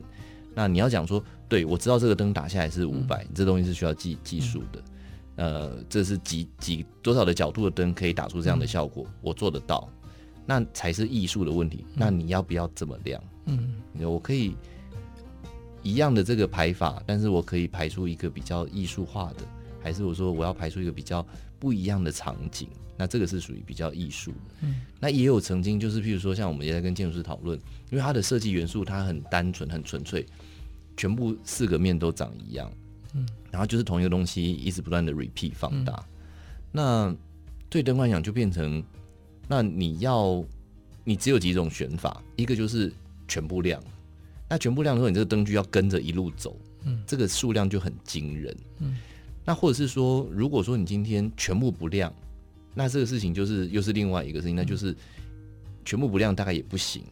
[0.55, 4.83] 那你要讲说，对我知道这个灯打下来是五百，这东西是需要技技术的，
[5.35, 9.87] 呃，这是几几多少的角度的灯可以打出这样的效果，我做得到，
[10.47, 11.85] 那才是艺术的问题。
[11.93, 13.23] 那你要不要这么亮？
[13.45, 14.55] 嗯，我可以。
[15.83, 19.45] 一样的这个排法，但是我可以排出一个比较艺术化的，
[19.81, 21.25] 还是我说我要排出一个比较
[21.59, 22.67] 不一样的场景？
[22.97, 24.33] 那这个是属于比较艺术。
[24.61, 27.57] 嗯，那也有曾经就是，譬如说像我们也在跟建筑师讨论，
[27.91, 30.25] 因为它的设计元素它很单纯、很纯粹，
[30.97, 32.71] 全部四个面都长一样。
[33.13, 35.93] 嗯，然后就是同一个东西一直不断的 repeat 放大。
[35.93, 36.05] 嗯，
[36.71, 37.15] 那
[37.69, 38.83] 对灯光讲就变成，
[39.47, 40.43] 那你要
[41.03, 42.91] 你只有几种选法，一个就是
[43.27, 43.81] 全部亮。
[44.49, 48.97] 那全部亮的时候，你这个灯具要跟着一路走，嗯，这个数量就很惊人，嗯。
[49.45, 52.13] 那或者是说，如果说你今天全部不亮，
[52.77, 54.95] 那这个事情就是又是另外一个事情，那就是
[55.83, 57.03] 全部不亮大概也不行。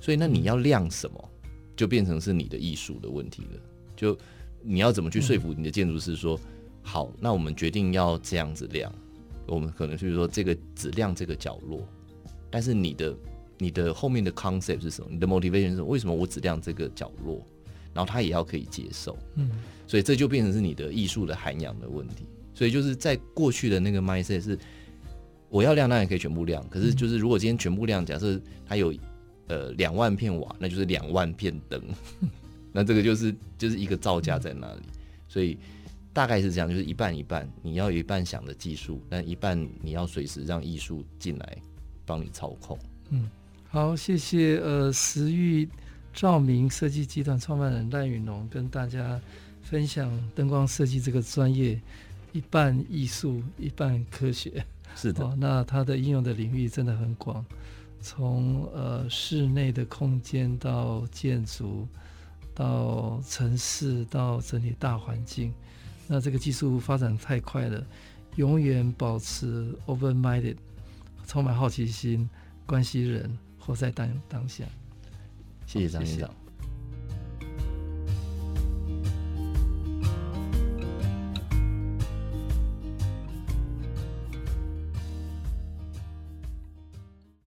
[0.00, 1.30] 所以，那你要亮什么，
[1.74, 3.60] 就变成是你的艺术的问题了。
[3.96, 4.16] 就
[4.62, 6.38] 你要怎么去说服你的建筑师说，
[6.82, 8.90] 好，那我们决定要这样子亮，
[9.46, 11.86] 我们可能就是说这个只亮这个角落，
[12.50, 13.14] 但是你的。
[13.62, 15.10] 你的后面的 concept 是什么？
[15.10, 15.84] 你的 motivation 是什么？
[15.84, 17.46] 为什么我只亮这个角落，
[17.92, 19.14] 然后他也要可以接受？
[19.34, 19.50] 嗯，
[19.86, 22.24] 所以这就变成是你的艺术的涵养的问题。
[22.54, 24.58] 所以就是在过去的那个 mindset 是，
[25.50, 28.94] 我要亮当然可以全部亮，可是就是如果今天全部亮，假设它有
[29.48, 31.82] 呃两万片瓦，那就是两万片灯，
[32.72, 34.82] 那这个就是就是一个造价在那里。
[35.28, 35.58] 所以
[36.12, 41.58] 大概是这样，就是一半一半，你要有一半想的技术，但一半你要随时让艺术进来
[42.06, 42.78] 帮你操控。
[43.10, 43.28] 嗯。
[43.68, 44.58] 好，谢谢。
[44.58, 45.68] 呃，时域
[46.12, 49.20] 照明设计集团创办人赖宇农跟大家
[49.62, 51.80] 分享灯光设计这个专业，
[52.32, 54.64] 一半艺术，一半科学。
[55.00, 57.44] 是的，哦，那它的应用的领域真的很广，
[58.00, 61.88] 从呃室内的空间到建筑，
[62.54, 65.52] 到城市，到整体大环境。
[66.06, 67.86] 那这个技术发展太快了，
[68.36, 70.56] 永远保持 open-minded，
[71.26, 72.28] 充满好奇心，
[72.66, 73.38] 关心人。
[73.62, 74.64] 活在当当下。
[75.66, 76.30] 谢谢张院长。